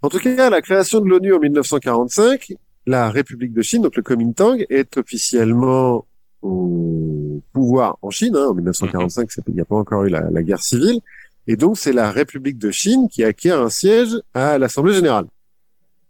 [0.02, 2.54] En tout cas, à la création de l'ONU en 1945,
[2.88, 6.06] la République de Chine, donc le Kuomintang, est officiellement
[6.42, 8.36] au pouvoir en Chine.
[8.36, 8.48] Hein.
[8.50, 11.00] En 1945, c'est- il n'y a pas encore eu la, la guerre civile.
[11.46, 15.26] Et donc, c'est la République de Chine qui acquiert un siège à l'Assemblée générale.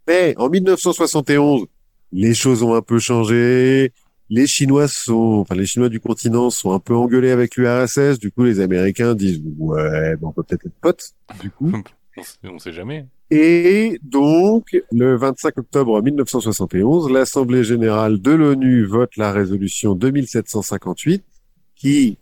[0.07, 1.65] Mais en 1971,
[2.13, 3.91] les choses ont un peu changé.
[4.29, 8.19] Les Chinois sont, enfin les Chinois du continent sont un peu engueulés avec l'URSS.
[8.19, 11.11] Du coup, les Américains disent ouais, bon, on peut peut-être être potes.
[11.41, 11.71] Du coup,
[12.15, 13.07] On sait, on sait jamais.
[13.31, 21.23] et donc, le 25 octobre 1971, l'Assemblée générale de l'ONU vote la résolution 2758
[21.75, 22.17] qui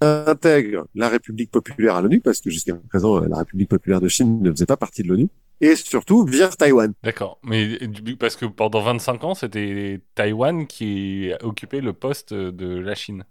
[0.00, 4.42] intègre la République populaire à l'ONU, parce que jusqu'à présent, la République populaire de Chine
[4.42, 5.28] ne faisait pas partie de l'ONU,
[5.60, 6.92] et surtout vire Taïwan.
[7.02, 7.38] D'accord.
[7.44, 7.78] Mais
[8.18, 13.24] parce que pendant 25 ans, c'était Taïwan qui occupait le poste de la Chine.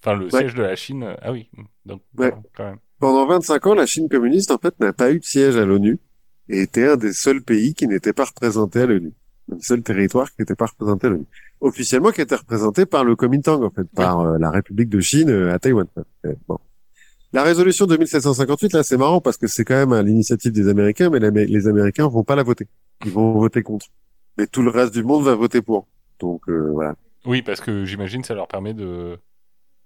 [0.00, 0.30] Enfin, le Ouais.
[0.30, 1.14] siège de la Chine.
[1.22, 1.48] Ah oui.
[1.86, 2.32] Donc, Ouais.
[2.56, 2.78] quand même.
[2.98, 5.98] Pendant 25 ans, la Chine communiste, en fait, n'a pas eu de siège à l'ONU,
[6.48, 9.12] et était un des seuls pays qui n'était pas représenté à l'ONU.
[9.50, 11.24] Un des seuls territoires qui n'était pas représenté à l'ONU.
[11.60, 15.30] Officiellement, qui était représenté par le Kuomintang, en fait, par euh, la République de Chine
[15.30, 15.86] euh, à Taïwan.
[16.26, 16.58] Euh, bon.
[17.34, 21.08] La résolution 2758, là, c'est marrant parce que c'est quand même à l'initiative des Américains,
[21.08, 22.68] mais les Américains vont pas la voter.
[23.06, 23.86] Ils vont voter contre.
[24.36, 25.86] Mais tout le reste du monde va voter pour.
[26.20, 26.94] Donc, euh, voilà.
[27.24, 29.18] Oui, parce que j'imagine ça leur permet de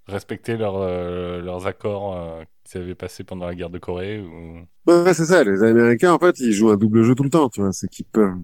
[0.08, 4.66] respecter euh, leurs accords euh, qu'ils avaient passés pendant la guerre de Corée ou...
[4.90, 5.44] Ouais, c'est ça.
[5.44, 7.72] Les Américains, en fait, ils jouent un double jeu tout le temps, tu vois.
[7.72, 8.34] C'est qu'ils peuvent...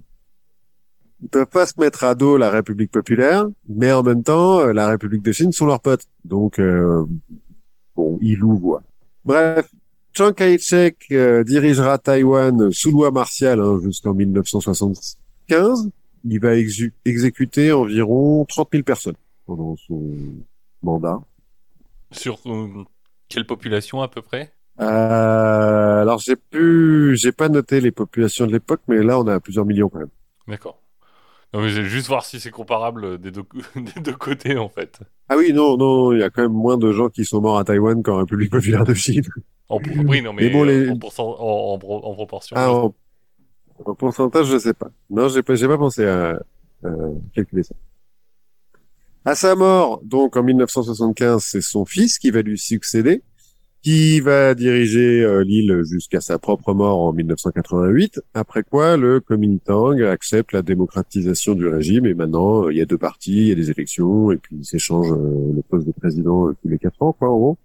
[1.23, 4.89] Ils peuvent pas se mettre à dos la République populaire, mais en même temps, la
[4.89, 6.07] République de Chine sont leurs potes.
[6.25, 6.61] Donc,
[7.95, 8.83] bon, ils louent, quoi.
[9.25, 9.71] Bref,
[10.15, 15.91] Chiang Kai-shek euh, dirigera Taïwan sous loi martiale hein, jusqu'en 1975.
[16.25, 16.55] Il va
[17.05, 19.17] exécuter environ 30 000 personnes
[19.47, 20.15] pendant son
[20.83, 21.21] mandat.
[22.11, 22.85] Sur euh,
[23.29, 24.53] quelle population à peu près?
[24.81, 29.41] Euh, Alors j'ai pu, j'ai pas noté les populations de l'époque, mais là on a
[29.41, 30.09] plusieurs millions quand même.
[30.49, 30.82] D'accord.
[31.55, 33.45] Non, mais j'ai juste voir si c'est comparable des deux,
[33.77, 35.01] des deux côtés en fait.
[35.29, 37.59] Ah oui, non, non, il y a quand même moins de gens qui sont morts
[37.59, 39.25] à Taïwan qu'en République populaire de Chine.
[39.69, 42.57] En, oui, non, mais, en, proportion.
[42.57, 44.91] Ah, en, pourcentage, je sais pas.
[45.11, 46.39] Non, j'ai pas, j'ai pas pensé à,
[47.35, 47.75] calculer ça.
[49.25, 53.23] À sa mort, donc en 1975, c'est son fils qui va lui succéder
[53.83, 60.01] qui va diriger euh, l'île jusqu'à sa propre mort en 1988, après quoi le Kuomintang
[60.03, 63.53] accepte la démocratisation du régime et maintenant euh, il y a deux partis, il y
[63.53, 67.03] a des élections et puis il s'échange euh, le poste de président tous les quatre
[67.03, 67.59] ans, quoi, en gros.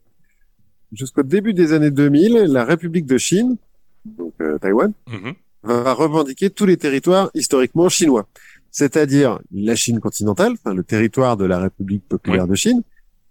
[0.92, 3.58] Jusqu'au début des années 2000, la République de Chine,
[4.06, 5.34] donc Taïwan, mm-hmm.
[5.64, 8.26] va revendiquer tous les territoires historiquement chinois,
[8.72, 12.82] c'est-à-dire la Chine continentale, enfin le territoire de la République populaire de Chine,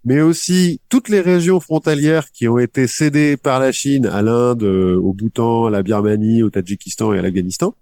[0.05, 4.63] mais aussi toutes les régions frontalières qui ont été cédées par la Chine à l'Inde,
[4.63, 7.75] euh, au Bhoutan, à la Birmanie, au Tadjikistan et à l'Afghanistan,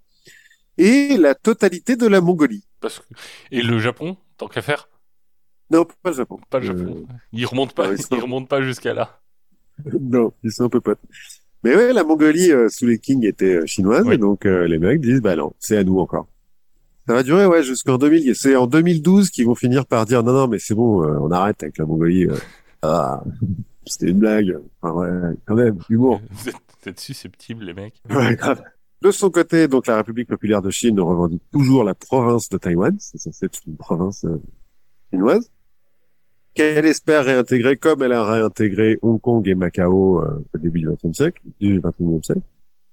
[0.77, 2.65] et la totalité de la Mongolie.
[2.81, 3.05] Parce que...
[3.51, 4.89] Et le Japon, tant qu'à faire?
[5.71, 6.39] Non, pas le Japon.
[6.49, 7.05] Pas le Japon.
[7.09, 7.13] Euh...
[7.33, 9.19] Ils remontent pas, ils, remontent pas jusqu'à là.
[9.99, 10.99] non, ils sont un peu potes.
[11.63, 15.01] Mais ouais, la Mongolie euh, sous les kings était euh, chinoise, et donc les mecs
[15.01, 16.27] disent bah non, c'est à nous encore.
[17.07, 18.35] Ça va durer, ouais, jusqu'en 2000.
[18.35, 21.29] C'est en 2012 qu'ils vont finir par dire non, non, mais c'est bon, euh, on
[21.31, 22.25] arrête avec la Mongolie.
[22.25, 22.35] Euh.
[22.81, 23.23] ah,
[23.85, 24.57] c'était une blague.
[24.81, 26.19] Enfin, ouais, quand même, humour.
[26.31, 26.49] Vous
[26.89, 28.01] êtes, susceptibles, les mecs.
[28.09, 28.61] Ouais, grave.
[29.01, 32.95] De son côté, donc la République populaire de Chine revendique toujours la province de Taïwan.
[32.99, 34.41] C'est censé être une province euh,
[35.11, 35.51] chinoise
[36.55, 41.15] qu'elle espère réintégrer comme elle a réintégré Hong Kong et Macao au début du XXe
[41.15, 42.41] siècle, du XXIe siècle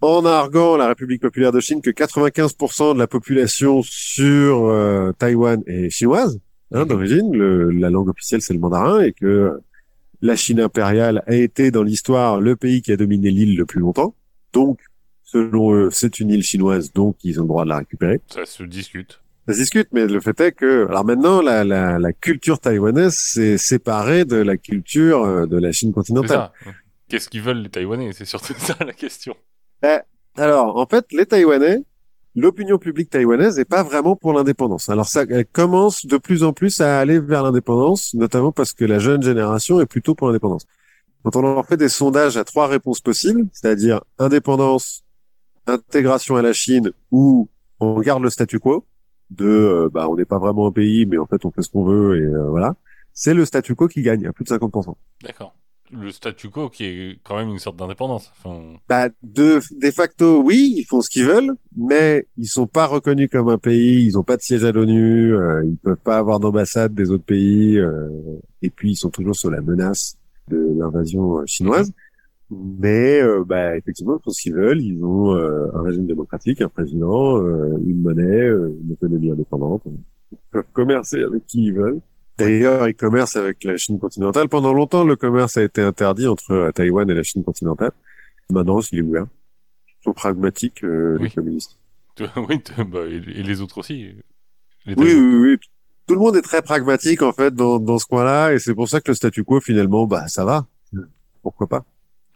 [0.03, 5.63] en arguant la République populaire de Chine que 95% de la population sur euh, Taïwan
[5.67, 6.41] est chinoise
[6.73, 6.89] hein, mhm.
[6.89, 7.71] d'origine.
[7.81, 9.61] La langue officielle c'est le mandarin et que
[10.21, 13.81] la Chine impériale a été dans l'histoire le pays qui a dominé l'île le plus
[13.81, 14.15] longtemps.
[14.53, 14.81] Donc,
[15.25, 18.21] selon eux, c'est une île chinoise, donc ils ont le droit de la récupérer.
[18.29, 19.21] Ça se discute.
[19.49, 23.15] Ça se discute, mais le fait est que, alors maintenant, la, la, la culture taïwanaise
[23.15, 26.51] s'est séparée de la culture euh, de la Chine continentale.
[27.09, 28.13] Qu'est-ce qu'ils veulent les Taïwanais?
[28.13, 29.37] C'est surtout ça la question.
[29.85, 29.99] Eh,
[30.37, 31.83] alors, en fait, les Taïwanais,
[32.35, 34.89] l'opinion publique taïwanaise n'est pas vraiment pour l'indépendance.
[34.89, 38.99] Alors, ça commence de plus en plus à aller vers l'indépendance, notamment parce que la
[38.99, 40.67] jeune génération est plutôt pour l'indépendance.
[41.25, 45.05] Quand on leur fait des sondages à trois réponses possibles, c'est-à-dire indépendance,
[45.67, 48.85] intégration à la Chine ou on garde le statu quo,
[49.31, 51.71] de euh, bah on n'est pas vraiment un pays mais en fait on fait ce
[51.71, 52.75] qu'on veut et euh, voilà,
[53.15, 54.95] c'est le statu quo qui gagne à plus de 50%.
[55.23, 55.55] D'accord
[55.93, 58.33] le statu quo qui est quand même une sorte d'indépendance.
[58.89, 63.29] Bah, de, de facto, oui, ils font ce qu'ils veulent, mais ils sont pas reconnus
[63.31, 66.41] comme un pays, ils ont pas de siège à l'ONU, euh, ils peuvent pas avoir
[66.41, 68.09] d'ambassade des autres pays, euh,
[68.63, 70.17] et puis ils sont toujours sur la menace
[70.49, 71.93] de l'invasion euh, chinoise.
[72.51, 74.81] Mais euh, bah, effectivement, ils font ce qu'ils veulent.
[74.81, 77.39] Ils ont un régime démocratique, un président,
[77.79, 79.83] une monnaie, une économie indépendante.
[80.33, 82.01] Ils peuvent commercer avec qui ils veulent.
[82.39, 84.49] D'ailleurs, ils commercent avec la Chine continentale.
[84.49, 87.93] Pendant longtemps, le commerce a été interdit entre euh, Taïwan et la Chine continentale.
[88.51, 89.27] Maintenant, il est ouvert.
[89.87, 91.79] Ils sont pragmatiques, euh, les communistes.
[92.37, 94.15] oui, bah, et les autres aussi.
[94.87, 95.57] oui, oui, oui.
[96.07, 98.89] Tout le monde est très pragmatique, en fait, dans, dans ce coin-là, et c'est pour
[98.89, 100.67] ça que le statu quo, finalement, bah, ça va.
[101.43, 101.85] Pourquoi pas?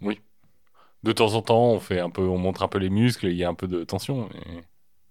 [0.00, 0.20] Oui.
[1.02, 3.36] De temps en temps, on fait un peu, on montre un peu les muscles, il
[3.36, 4.28] y a un peu de tension.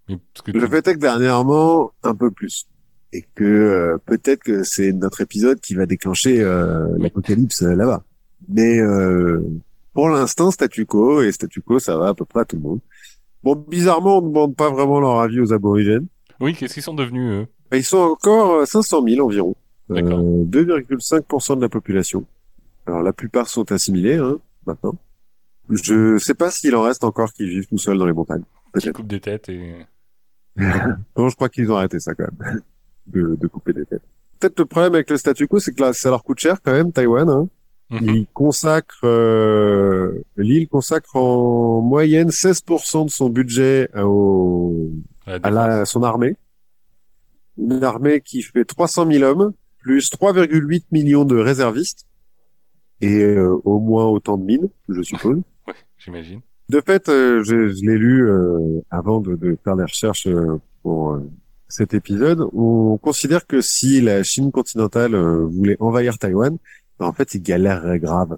[0.08, 0.18] Mais...
[0.54, 2.66] le fait est que dernièrement, un peu plus
[3.16, 8.04] et que euh, peut-être que c'est notre épisode qui va déclencher euh, l'apocalypse euh, là-bas.
[8.50, 8.80] Mais
[9.94, 12.62] pour l'instant, statu quo et statu quo, ça va à peu près à tout le
[12.62, 12.80] monde.
[13.44, 16.06] Bon, bizarrement, on ne demande pas vraiment leur avis aux aborigènes.
[16.40, 17.48] Oui, qu'est-ce qu'ils sont devenus eux?
[17.72, 19.56] Bah, Ils sont encore 500 000 environ.
[19.90, 22.26] 2,5% de la population.
[22.86, 24.38] Alors la plupart sont assimilés hein,
[24.68, 24.96] maintenant.
[25.70, 28.44] Je sais pas s'il en reste encore qui vivent tout seuls dans les montagnes.
[28.80, 29.86] Qui coupent des têtes et.
[30.58, 32.62] non, je crois qu'ils ont arrêté ça quand même
[33.08, 34.02] de, couper des têtes.
[34.40, 36.72] Peut-être le problème avec le statu quo, c'est que là, ça leur coûte cher quand
[36.72, 37.30] même, Taïwan.
[37.30, 37.48] Hein.
[37.92, 38.16] Mhm.
[38.16, 44.90] il consacre, euh, l'île consacre en moyenne 16% de son budget au,
[45.28, 46.36] à la, à son armée.
[47.58, 52.08] Une armée qui fait 300 000 hommes, plus 3,8 millions de réservistes,
[53.02, 55.42] et euh, au moins autant de mines, je suppose.
[55.68, 56.42] Ouais, j'imagine.
[56.70, 60.60] De fait, euh, je, je l'ai lu euh, avant de, de faire les recherches euh,
[60.84, 61.28] pour euh,
[61.76, 62.48] cet épisode.
[62.54, 66.58] On considère que si la Chine continentale euh, voulait envahir Taïwan,
[67.00, 68.38] ben, en fait, il galérerait grave.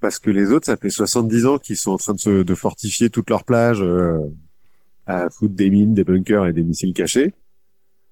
[0.00, 2.54] Parce que les autres, ça fait 70 ans qu'ils sont en train de, se, de
[2.54, 4.18] fortifier toutes leurs plages euh,
[5.06, 7.34] à foutre des mines, des bunkers et des missiles cachés.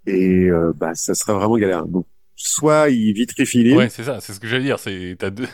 [0.07, 1.87] Et euh, bah, ça serait vraiment galère.
[1.87, 4.79] Donc, soit ils vitrifient Ouais, c'est ça, c'est ce que j'allais dire.
[4.79, 5.47] C'est t'as deux.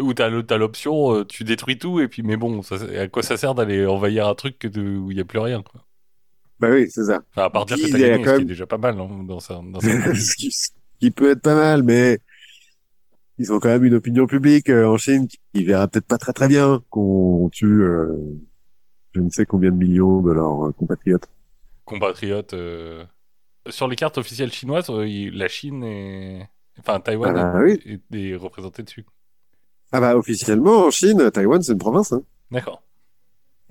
[0.00, 3.36] Ou t'as l'option, euh, tu détruis tout, et puis mais bon, ça, à quoi ça
[3.36, 5.84] sert d'aller envahir un truc de- où il n'y a plus rien, quoi.
[6.62, 7.20] Bah oui, c'est ça.
[7.32, 8.78] Enfin, à part dire que il t'as gagné, quand ce qui est même- déjà pas
[8.78, 9.60] mal hein, dans ça.
[9.64, 10.68] Dans ce, qui, ce
[11.00, 12.20] qui peut être pas mal, mais
[13.38, 16.32] ils ont quand même une opinion publique euh, en Chine qui verra peut-être pas très
[16.32, 18.16] très bien qu'on tue euh,
[19.14, 21.28] je ne sais combien de millions de leurs euh, compatriotes.
[21.84, 22.54] Compatriotes.
[23.68, 26.48] Sur les cartes officielles chinoises, la Chine est.
[26.78, 28.00] Enfin, Taïwan Ah bah est, oui.
[28.12, 29.04] est- est représenté dessus.
[29.92, 32.12] Ah bah officiellement en Chine, Taïwan c'est une province.
[32.12, 32.22] Hein.
[32.50, 32.82] D'accord.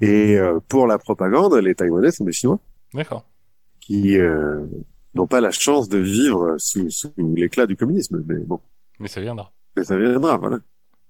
[0.02, 0.38] Et
[0.68, 2.60] pour la propagande, les Taïwanais sont des Chinois
[2.94, 3.26] D'accord.
[3.80, 4.66] qui euh,
[5.14, 8.24] n'ont pas la chance de vivre sous, sous l'éclat du communisme.
[8.28, 8.60] Mais bon,
[9.00, 9.54] Mais ça viendra.
[9.76, 10.60] mais ça viendra, voilà.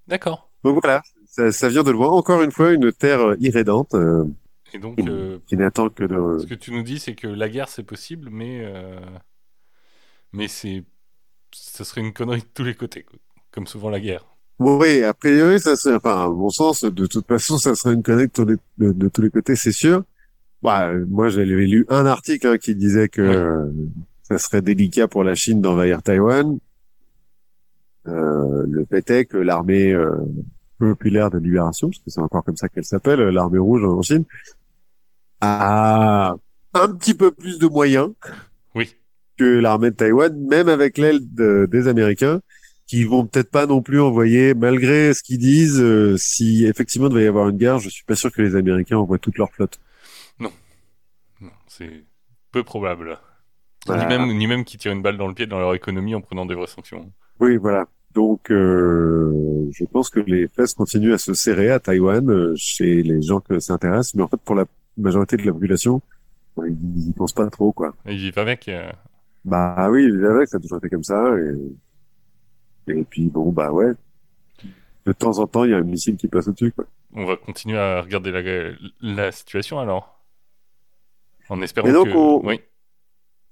[0.06, 0.50] D'accord.
[0.64, 2.08] Donc voilà, ça, ça vient de loin.
[2.08, 4.24] Encore une fois, une terre euh, irrédente euh,
[4.72, 6.38] Et donc, qui, euh, qui n'attend que de...
[6.38, 8.64] ce que tu nous dis, c'est que la guerre, c'est possible, mais.
[10.32, 10.84] Mais c'est.
[11.54, 13.04] Ça serait une connerie de tous les côtés,
[13.50, 14.24] comme souvent la guerre.
[14.58, 18.02] Oui, a priori, ça serait, enfin, à mon sens, de toute façon, ça serait une
[18.02, 18.28] connerie
[18.78, 20.04] de tous les côtés, c'est sûr.
[20.62, 23.66] Bah, moi, j'avais lu un article hein, qui disait que euh,
[24.22, 26.58] ça serait délicat pour la Chine d'envahir Taïwan.
[28.08, 30.10] Euh, le fait est que l'armée euh,
[30.78, 34.02] populaire de libération, parce que c'est encore comme ça qu'elle s'appelle, euh, l'armée rouge en
[34.02, 34.24] Chine,
[35.40, 36.36] a
[36.74, 38.10] un petit peu plus de moyens
[38.74, 38.94] Oui.
[39.36, 42.40] que l'armée de Taïwan, même avec l'aide de- des Américains,
[42.86, 45.84] qui vont peut-être pas non plus envoyer, malgré ce qu'ils disent,
[46.16, 48.98] si effectivement il devait y avoir une guerre, je suis pas sûr que les Américains
[48.98, 49.78] envoient toute leur flotte.
[51.42, 52.04] Non, c'est
[52.52, 53.18] peu probable.
[53.86, 54.02] Voilà.
[54.04, 56.20] Ni même, ni même qu'ils tirent une balle dans le pied dans leur économie en
[56.20, 57.12] prenant des vraies sanctions.
[57.40, 57.86] Oui, voilà.
[58.14, 63.02] Donc, euh, je pense que les fesses continuent à se serrer à Taïwan euh, chez
[63.02, 64.66] les gens que ça intéresse, mais en fait, pour la
[64.96, 66.00] majorité de la population,
[66.56, 67.94] ouais, ils y pensent pas trop, quoi.
[68.06, 68.68] Ils vivent avec.
[68.68, 68.90] euh,
[69.44, 71.34] Bah oui, c'est vrai que ça a toujours été comme ça.
[72.86, 73.92] Et, et puis bon, bah ouais.
[75.06, 76.84] De temps en temps, il y a un missile qui passe au-dessus, quoi.
[77.14, 80.21] on va continuer à regarder la, la situation alors.
[81.48, 82.14] En espérant Et donc, que.
[82.14, 82.60] on- Oui.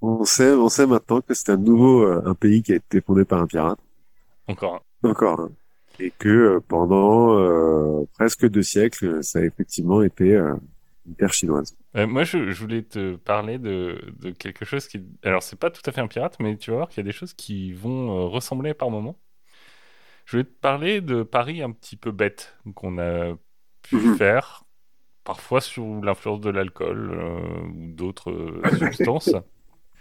[0.03, 3.03] On sait, on sait maintenant que c'est un nouveau, euh, un pays qui a été
[3.03, 3.79] fondé par un pirate.
[4.47, 5.09] Encore un.
[5.11, 5.41] Encore.
[5.41, 5.51] hein.
[5.99, 10.55] Et que euh, pendant euh, presque deux siècles, ça a effectivement été euh,
[11.07, 11.77] une terre chinoise.
[11.97, 15.03] Euh, moi, je, je voulais te parler de, de quelque chose qui.
[15.23, 17.05] Alors, c'est pas tout à fait un pirate, mais tu vas voir qu'il y a
[17.05, 19.19] des choses qui vont ressembler par moment.
[20.25, 23.35] Je voulais te parler de paris un petit peu bêtes qu'on a
[23.83, 24.17] pu Mhm.
[24.17, 24.65] faire,
[25.25, 29.35] parfois sous l'influence de l'alcool euh, ou d'autres euh, substances.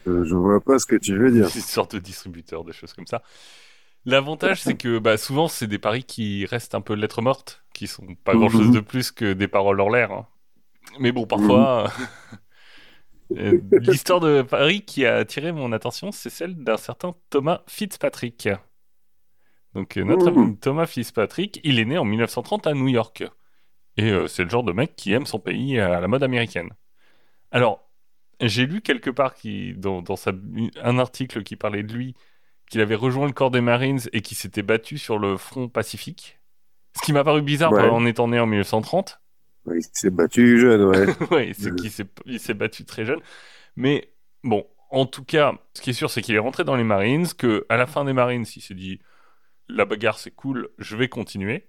[0.08, 1.50] Euh, je vois pas ce que tu veux dire.
[1.56, 3.22] une sorte de distributeur, des choses comme ça.
[4.06, 7.86] L'avantage, c'est que bah, souvent, c'est des paris qui restent un peu lettres mortes, qui
[7.86, 8.74] sont pas grand chose Mhm.
[8.76, 10.12] de plus que des paroles en l'air.
[10.12, 10.28] hein.
[11.00, 11.92] Mais bon, parfois,
[13.38, 18.50] euh, l'histoire de Paris qui a attiré mon attention, c'est celle d'un certain Thomas Fitzpatrick.
[19.76, 20.38] Donc, notre Mhm.
[20.44, 23.24] ami Thomas Fitzpatrick, il est né en 1930 à New York.
[24.00, 26.70] Et euh, c'est le genre de mec qui aime son pays à la mode américaine.
[27.52, 27.90] Alors,
[28.42, 30.32] j'ai lu quelque part qui, dans, dans sa-
[30.82, 32.16] un article qui parlait de lui,
[32.70, 36.40] qu'il avait rejoint le corps des Marines et qu'il s'était battu sur le front pacifique.
[36.96, 37.90] Ce qui m'a paru bizarre Ouais.
[37.90, 39.20] en étant né en 1930.
[39.66, 41.08] Ouais, il s'est battu jeune, ouais.
[41.32, 43.20] ouais, c'est qu'il s'est battu très jeune.
[43.76, 46.84] Mais bon, en tout cas, ce qui est sûr, c'est qu'il est rentré dans les
[46.86, 49.00] Marines, que à la fin des Marines, il s'est dit
[49.70, 51.69] la bagarre c'est cool, je vais continuer.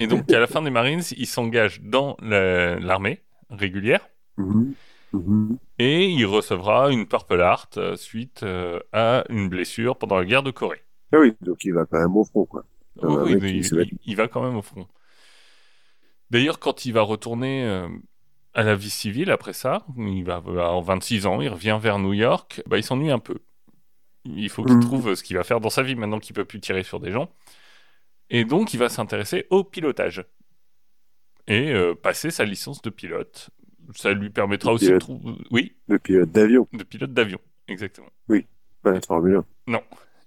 [0.00, 3.20] Et donc à la fin des Marines, il s'engage dans la- l'armée
[3.50, 4.08] régulière.
[4.38, 4.74] Mhm.
[5.14, 5.58] Mhm.
[5.78, 10.42] et il recevra une Purple Heart euh, suite euh, à une blessure pendant la guerre
[10.42, 10.80] de Corée.
[11.12, 12.64] Ah oui, donc il va quand même au front, quoi.
[13.02, 13.70] Oui, mec
[14.06, 14.86] il, va quand même au front.
[16.30, 17.88] D'ailleurs, quand il va retourner euh,
[18.54, 22.14] à la vie civile après ça, il va avoir 26 ans, il revient vers New
[22.14, 23.36] York, bah, il s'ennuie un peu.
[24.24, 24.80] Il faut qu'il Mhm.
[24.82, 27.10] trouve ce qu'il va faire dans sa vie maintenant qu'il peut plus tirer sur des
[27.10, 27.28] gens.
[28.32, 30.24] Et donc, il va s'intéresser au pilotage.
[31.46, 33.50] Et euh, passer sa licence de pilote.
[33.94, 35.34] Ça lui permettra De aussi de trouver...
[35.50, 38.08] Oui, Le pilote d'avion, de pilote d'avion, exactement.
[38.82, 39.80] pas de Formule 1.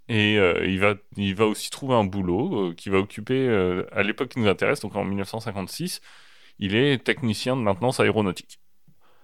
[0.08, 3.50] Et euh, il, va, il va aussi trouver un boulot euh, qui va occuper,
[3.92, 6.00] à l'époque qui nous intéresse, donc en 1956,
[6.60, 8.60] il est technicien de maintenance aéronautique.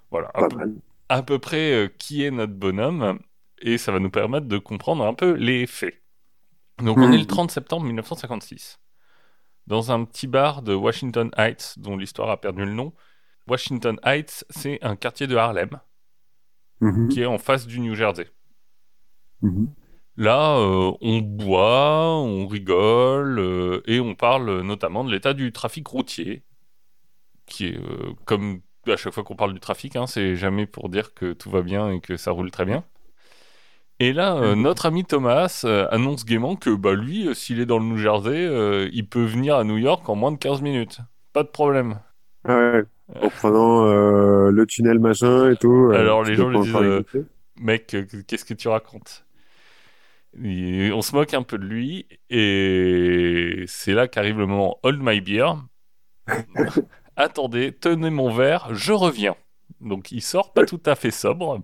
[0.09, 0.73] Voilà, à, peu, mal.
[1.07, 3.19] à peu près qui est notre bonhomme,
[3.61, 6.00] et ça va nous permettre de comprendre un peu les faits.
[6.81, 8.79] Donc on est le 30 septembre 1956,
[9.67, 12.93] dans un petit bar de Washington Heights, dont l'histoire a perdu le nom.
[13.47, 15.79] Washington Heights, c'est un quartier de Harlem,
[16.79, 17.09] Mhm.
[17.09, 18.27] qui est en face du New Jersey.
[19.41, 19.73] Mhm.
[20.17, 25.87] Là, euh, on boit, on rigole euh, et on parle notamment de l'état du trafic
[25.87, 26.43] routier,
[27.45, 30.89] qui est euh, comme à chaque fois qu'on parle du trafic, hein, c'est jamais pour
[30.89, 32.83] dire que tout va bien et que ça roule très bien.
[34.01, 34.63] Et là, euh, Mhm.
[34.63, 37.97] notre ami Thomas euh, annonce gaiement que bah, lui, euh, s'il est dans le New
[37.97, 38.49] Jersey,
[38.91, 41.01] il peut venir à New York en moins de 15 minutes.
[41.33, 41.99] Pas de problème.
[42.43, 42.83] Ah ouais.
[43.21, 45.91] En prenant le tunnel machin et tout.
[45.93, 47.03] Alors, les gens lui disent.
[47.59, 47.95] Mec,
[48.25, 49.23] qu'est-ce que tu racontes?
[50.43, 54.99] Et On se moque un peu de lui, et c'est là qu'arrive le moment Hold
[55.03, 55.57] my beer.
[57.17, 59.35] Attendez, tenez mon verre, je reviens.
[59.79, 61.59] Donc il sort pas tout à fait sobre.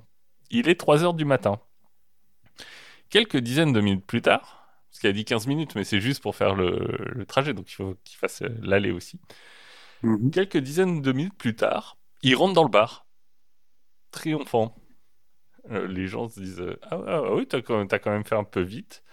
[0.51, 1.59] Il est 3 heures du matin.
[3.09, 6.21] Quelques dizaines de minutes plus tard, parce qu'il a dit 15 minutes, mais c'est juste
[6.21, 9.19] pour faire le, le trajet, donc il faut qu'il fasse euh, l'aller aussi.
[10.03, 10.31] Mhm.
[10.31, 13.07] Quelques dizaines de minutes plus tard, il rentre dans le bar,
[14.11, 14.75] triomphant.
[15.71, 18.43] Euh, les gens se disent euh, Ah, ah, oui, t'as quand, quand même fait un
[18.43, 19.03] peu vite.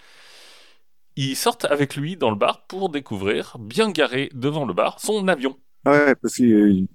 [1.17, 5.29] Ils sortent avec lui dans le bar pour découvrir, bien garé devant le bar, son
[5.29, 5.57] avion.
[5.85, 6.89] Ah ouais, parce qu'il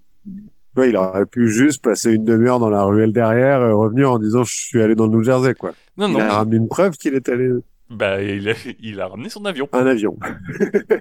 [0.77, 4.43] il aurait pu juste passer une demi-heure dans la ruelle derrière et revenir en disant
[4.43, 5.73] je suis allé dans le New Jersey quoi.
[5.97, 7.49] Non, il non, a ramené une preuve qu'il est allé
[7.89, 9.67] bah, il, a, il a ramené son avion.
[9.73, 10.17] un avion.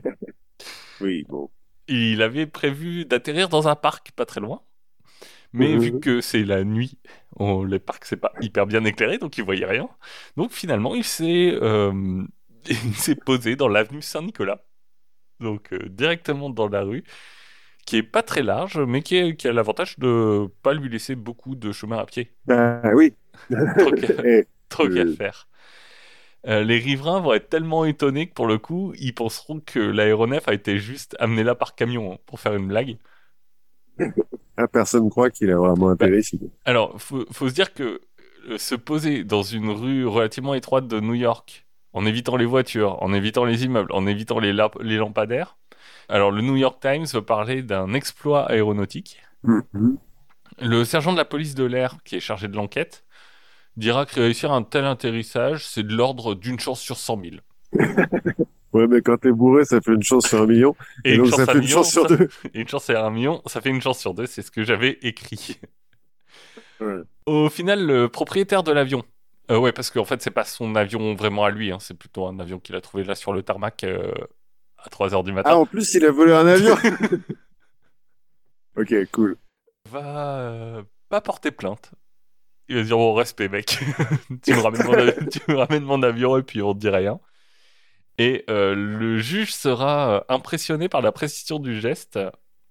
[1.01, 1.51] oui, bon.
[1.87, 4.63] Il avait prévu d'atterrir dans un parc pas très loin.
[5.53, 6.99] Mais vu que c'est la nuit,
[7.37, 9.89] on, les parcs c'est pas hyper bien éclairé, donc il voyait rien.
[10.37, 12.23] Donc finalement, il s'est euh,
[12.69, 14.63] il s'est posé dans l'avenue Saint-Nicolas,
[15.41, 17.05] donc euh, directement dans la rue,
[17.89, 21.15] qui est pas très large, mais qui, est- qui a l'avantage de pas lui laisser
[21.17, 22.33] beaucoup de chemin à pied.
[22.47, 23.15] Bah oui.
[23.77, 24.09] Trop qu'à
[24.69, 25.49] trop faire.
[26.47, 30.49] Euh, les riverains vont être tellement étonnés que pour le coup, ils penseront que l'aéronef
[30.49, 32.99] a été juste amené là par camion hein, pour faire une blague.
[34.57, 36.41] ah, personne croit qu'il a vraiment atterri ici.
[36.65, 38.01] Alors, faut, faut se dire que
[38.49, 43.03] euh, se poser dans une rue relativement étroite de New York, en évitant les voitures,
[43.03, 45.58] en évitant les immeubles, en évitant les, les lampadaires.
[46.09, 49.21] Alors, le New York Times veut parler d'un exploit aéronautique.
[49.43, 49.99] Mhm.
[50.61, 53.05] Le sergent de la police de l'air, qui est chargé de l'enquête,
[53.77, 57.37] dira que réussir un tel atterrissage, c'est de l'ordre d'une chance sur 100 000.
[58.75, 60.77] Ouais, mais quand t'es bourré, ça fait une chance sur un million.
[61.03, 62.29] Et, une donc chance ça fait un une million, chance sur ça- deux.
[62.53, 64.63] Et une chance sur un million, ça fait une chance sur deux, c'est ce que
[64.63, 65.59] j'avais écrit.
[66.81, 67.01] Ouais.
[67.27, 69.03] Au final, le propriétaire de l'avion,
[69.51, 72.27] euh, ouais, parce qu'en fait, c'est pas son avion vraiment à lui, hein, c'est plutôt
[72.27, 74.13] un avion qu'il a trouvé là sur le tarmac euh,
[74.79, 76.77] à 3h du Ah, matin, en plus, il a volé un avion.
[78.77, 79.37] ok, cool.
[79.89, 81.91] va euh, pas porter plainte.
[82.69, 83.79] Il va dire bon respect mec,
[84.45, 86.91] tu, me ramènes mon avion, tu me ramènes mon avion et puis on te dit
[86.91, 87.19] rien.
[88.19, 92.19] Et euh, le juge sera euh, impressionné par la précision du geste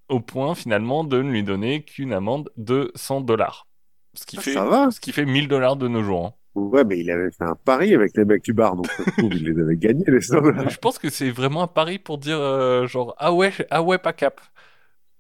[0.08, 3.68] au point finalement de ne lui donner qu'une amende de 100 dollars.
[4.14, 4.92] Ce qui Ah, fait ça va.
[4.92, 6.28] ce qui fait 1000 dollars de nos jours.
[6.28, 6.34] hein.
[6.58, 9.44] Ouais, mais il avait fait un pari avec les mecs du bar, donc trouve, il
[9.44, 10.70] les avait gagnés, les 100 dollars.
[10.70, 14.00] Je pense que c'est vraiment un pari pour dire euh, genre ah ouais ah ouais
[14.00, 14.42] pas cap.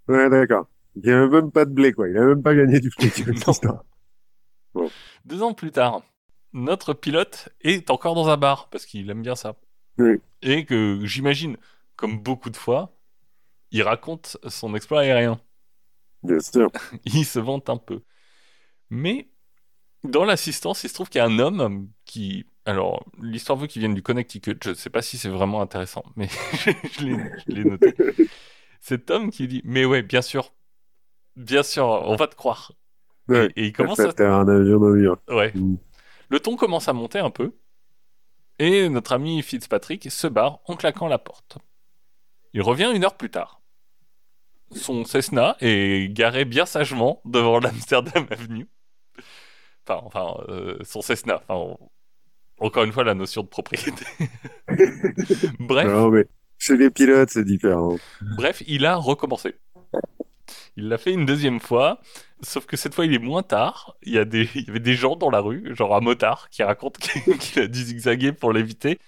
[0.07, 0.65] Ouais, d'accord.
[0.95, 2.09] Il avait même pas de blé, quoi.
[2.09, 3.23] Il a même pas gagné du fric.
[5.25, 6.01] Deux ans plus tard,
[6.53, 9.55] notre pilote est encore dans un bar parce qu'il aime bien ça.
[9.99, 10.19] Oui.
[10.41, 11.57] Et que j'imagine,
[11.95, 12.97] comme beaucoup de fois,
[13.69, 15.39] il raconte son exploit aérien.
[16.23, 16.71] Bien sûr.
[17.05, 18.01] Il se vante un peu.
[18.89, 19.29] Mais
[20.03, 22.45] dans l'assistance, il se trouve qu'il y a un homme qui.
[22.65, 24.57] Alors, l'histoire veut qu'il vienne du Connecticut.
[24.63, 26.27] Je ne sais pas si c'est vraiment intéressant, mais
[26.97, 27.93] je l'ai noté.
[28.81, 30.53] Cet homme qui dit Mais ouais, bien sûr.
[31.35, 32.73] Bien sûr, on va te croire.
[33.29, 33.51] Ouais.
[33.55, 35.21] Et, et il commence à un avion York.
[35.29, 35.51] Ouais.
[35.53, 35.77] Mm.
[36.29, 37.53] Le ton commence à monter un peu.
[38.59, 41.59] Et notre ami Fitzpatrick se barre en claquant la porte.
[42.53, 43.61] Il revient une heure plus tard.
[44.71, 48.67] Son Cessna est garé bien sagement devant l'Amsterdam Avenue.
[49.87, 51.41] Enfin, enfin euh, son Cessna.
[51.47, 51.89] Enfin, on-
[52.59, 54.05] Encore une fois, la notion de propriété.
[55.59, 56.25] Bref, Non, mais
[56.57, 57.97] chez les pilotes, c'est différent.
[58.21, 59.55] Bref, il a recommencé.
[60.75, 61.99] Il l'a fait une deuxième fois,
[62.41, 63.95] sauf que cette fois il est moins tard.
[64.03, 66.49] Il y, a des, il y avait des gens dans la rue, genre un motard
[66.49, 66.97] qui raconte
[67.39, 68.99] qu'il a dû zigzaguer pour l'éviter.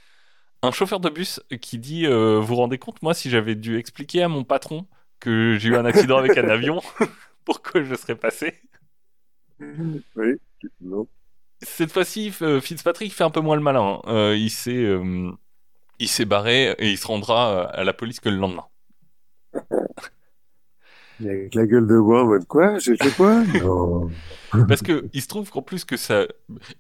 [0.64, 3.78] Un chauffeur de bus qui dit euh, Vous vous rendez compte, moi, si j'avais dû
[3.78, 4.88] expliquer à mon patron
[5.20, 6.82] que j'ai eu un accident avec un avion,
[7.46, 8.56] pourquoi je serais passé?
[10.16, 10.40] Oui.
[11.62, 14.00] Cette fois-ci, euh, Fitzpatrick fait un peu moins le malin.
[14.06, 14.10] hein.
[14.12, 15.32] Euh, il s'est, euh,
[16.00, 18.66] il s'est barré et il se rendra à la police que le lendemain.
[21.22, 22.80] Avec la gueule de bois en mode quoi?
[22.80, 24.10] J'ai fait quoi Non.
[24.70, 26.26] Parce que il se trouve qu'en plus que ça,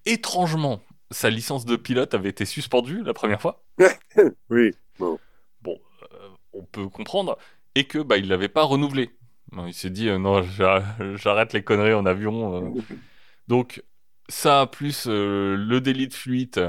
[0.06, 3.64] étrangement, sa licence de pilote avait été suspendue la première fois.
[4.50, 4.72] Oui.
[6.52, 7.38] On peut comprendre
[7.76, 9.12] et que bah il l'avait pas renouvelé.
[9.52, 10.84] Non, Il s'est dit euh, non, j'a-
[11.16, 12.56] j'arrête les conneries en avion.
[12.78, 12.82] euh.
[13.50, 13.84] Donc
[14.30, 16.62] ça plus euh, le délit de fuite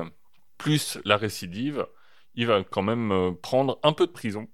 [0.59, 1.87] plus la récidive,
[2.35, 4.49] il va quand même euh, prendre un peu de prison.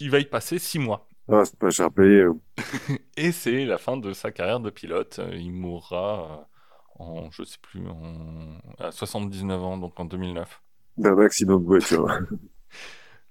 [0.00, 1.08] Il va y passer six mois.
[1.28, 2.22] Ah, c'est pas cher payé.
[2.22, 2.38] hein.
[3.16, 5.20] Et c'est la fin de sa carrière de pilote.
[5.32, 6.48] Il mourra
[7.00, 10.62] euh, en, je sais plus, en, à 79 ans, donc en 2009.
[10.98, 12.06] D'un accident de voiture.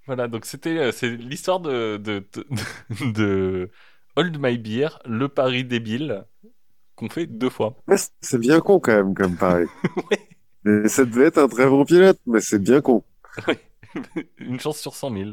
[0.05, 3.71] Voilà, donc c'était c'est l'histoire de, de, de, de
[4.15, 6.25] Hold My Beer, le pari débile,
[6.97, 7.77] qu'on fait deux fois.
[7.87, 9.67] Ouais, c'est bien con quand même, comme pareil.
[10.65, 10.87] Ouais.
[10.89, 13.01] Ça devait être un très bon pilote, mais c'est bien con.
[14.39, 15.29] Une chance sur 100 000.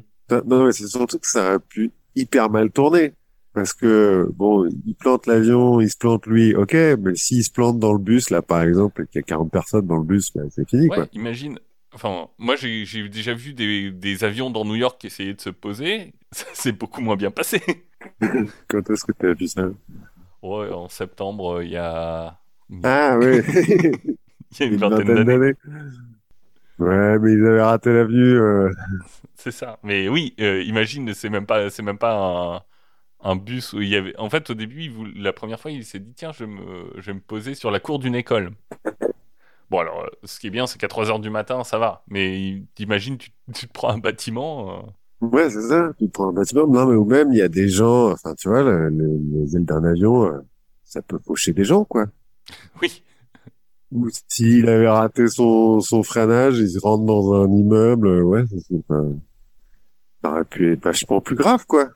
[0.46, 3.14] Non, mais c'est surtout que ça aurait pu hyper mal tourner.
[3.52, 7.78] Parce que, bon, il plante l'avion, il se plante lui, ok, mais s'il se plante
[7.78, 10.32] dans le bus, là, par exemple, et qu'il y a 40 personnes dans le bus,
[10.34, 11.06] bah, c'est fini, Ouais, quoi.
[11.12, 11.58] imagine.
[11.92, 16.12] Enfin, moi j'ai déjà vu des, des avions dans New York essayer de se poser.
[16.32, 17.60] Ça s'est beaucoup moins bien passé.
[18.68, 19.68] Quand est-ce que tu as vu ça?
[20.44, 22.40] Ouais, en septembre, il y a,
[22.82, 23.40] Ah, oui.
[24.52, 25.54] il y a une Une vingtaine d'années.
[26.78, 28.36] Ouais, mais ils avaient raté l'avenue.
[28.36, 28.70] Euh...
[29.34, 29.78] C'est ça.
[29.82, 32.14] Mais oui, euh, imagine, c'est même pas, c'est même pas
[33.22, 34.16] un, un bus où il y avait.
[34.18, 36.92] En fait, au début, il la première fois, il s'est dit tiens, je vais me,
[36.96, 38.52] je vais me poser sur la cour d'une école.
[39.70, 42.04] Bon, alors, euh, ce qui est bien, c'est qu'à 3 heures du matin, ça va.
[42.08, 42.86] Mais tu,
[43.54, 44.78] tu te prends un bâtiment.
[44.80, 44.82] euh,
[45.32, 45.92] Ouais, c'est ça.
[45.98, 46.66] Tu prends un bâtiment.
[46.66, 49.56] Non, mais ou même, il y a des gens, enfin, tu vois, le- le- les
[49.56, 50.38] ailes d'un avion, euh,
[50.84, 52.06] ça peut faucher des gens, quoi.
[52.82, 53.02] Oui,
[53.92, 58.44] Ou s'il avait raté son, son freinage, il se rentre dans un immeuble, euh, ouais,
[58.46, 59.02] ça, c'est pas...
[60.22, 61.90] ça aurait pu être vachement plus grave, quoi.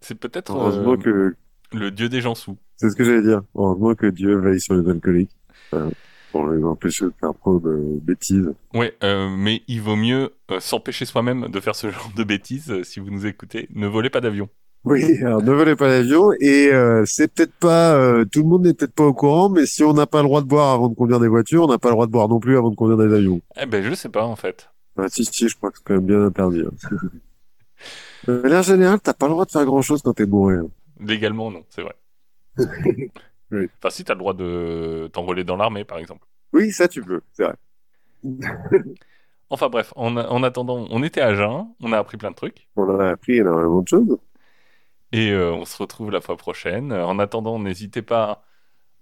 [0.00, 1.36] c'est peut-être Heureusement euh, que,
[1.72, 2.56] le dieu des gens sous.
[2.76, 3.42] c'est ce que j'allais dire.
[3.54, 5.34] Heureusement que Dieu veille sur les alcooliques.
[5.74, 5.90] Euh,
[6.34, 8.52] pour les empêcher de faire trop de bêtises.
[8.74, 12.72] Ouais, euh, mais il vaut mieux euh, s'empêcher soi-même de faire ce genre de bêtises.
[12.72, 14.48] euh, si vous nous écoutez, ne volez pas d'avion.
[14.84, 18.64] Oui, alors ne volez pas l'avion et euh, c'est peut-être pas euh, tout le monde
[18.66, 20.88] n'est peut-être pas au courant, mais si on n'a pas le droit de boire avant
[20.88, 22.74] de conduire des voitures, on n'a pas le droit de boire non plus avant de
[22.76, 23.40] conduire des avions.
[23.62, 24.68] Eh ben, je sais pas en fait.
[24.98, 26.62] Ah, si si, je crois que c'est quand même bien interdit.
[26.66, 26.98] hein.
[28.26, 30.56] De manière générale, t'as pas le droit de faire grand-chose quand t'es bourré.
[30.56, 30.66] hein.
[31.00, 31.94] Légalement, non, c'est vrai.
[33.54, 33.68] Oui.
[33.78, 36.26] Enfin, si t'as le droit de t'enrôler dans l'armée, par exemple.
[36.52, 37.54] Oui, ça tu peux, c'est vrai.
[39.50, 42.66] Enfin bref, en, en attendant, on était à Jeun, on a appris plein de trucs,
[42.76, 44.18] On en a appris énormément de choses.
[45.12, 46.92] et euh, on se retrouve la fois prochaine.
[46.92, 48.42] Euh, En attendant, n'hésitez pas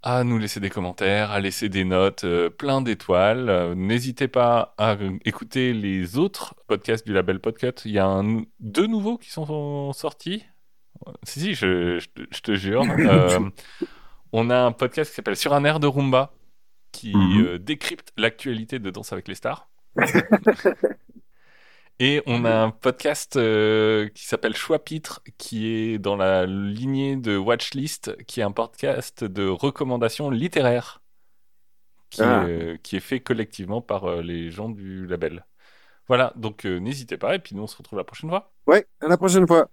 [0.03, 3.49] à nous laisser des commentaires, à laisser des notes, euh, plein d'étoiles.
[3.49, 7.81] Euh, n'hésitez pas à euh, écouter les autres podcasts du label Podcut.
[7.85, 10.45] Il y a un- deux nouveaux qui sont sortis.
[11.07, 12.83] Euh, Si, si, je, je te- je te jure.
[14.33, 16.33] On a un podcast qui s'appelle Sur un air de rumba,
[16.93, 17.45] qui Mhm.
[17.47, 19.69] euh, décrypte l'actualité de Danse avec les stars.
[21.99, 27.17] Et on a un podcast euh, qui s'appelle Choix Pitre, qui est dans la lignée
[27.17, 31.01] de Watchlist, qui est un podcast de recommandations littéraires,
[32.11, 32.45] qui, Ah.
[32.45, 35.45] est, euh, qui est fait collectivement par euh, les gens du label.
[36.09, 38.53] Voilà, donc euh, n'hésitez pas, et puis nous on se retrouve la prochaine fois.
[38.67, 39.69] Ouais, à la prochaine fois.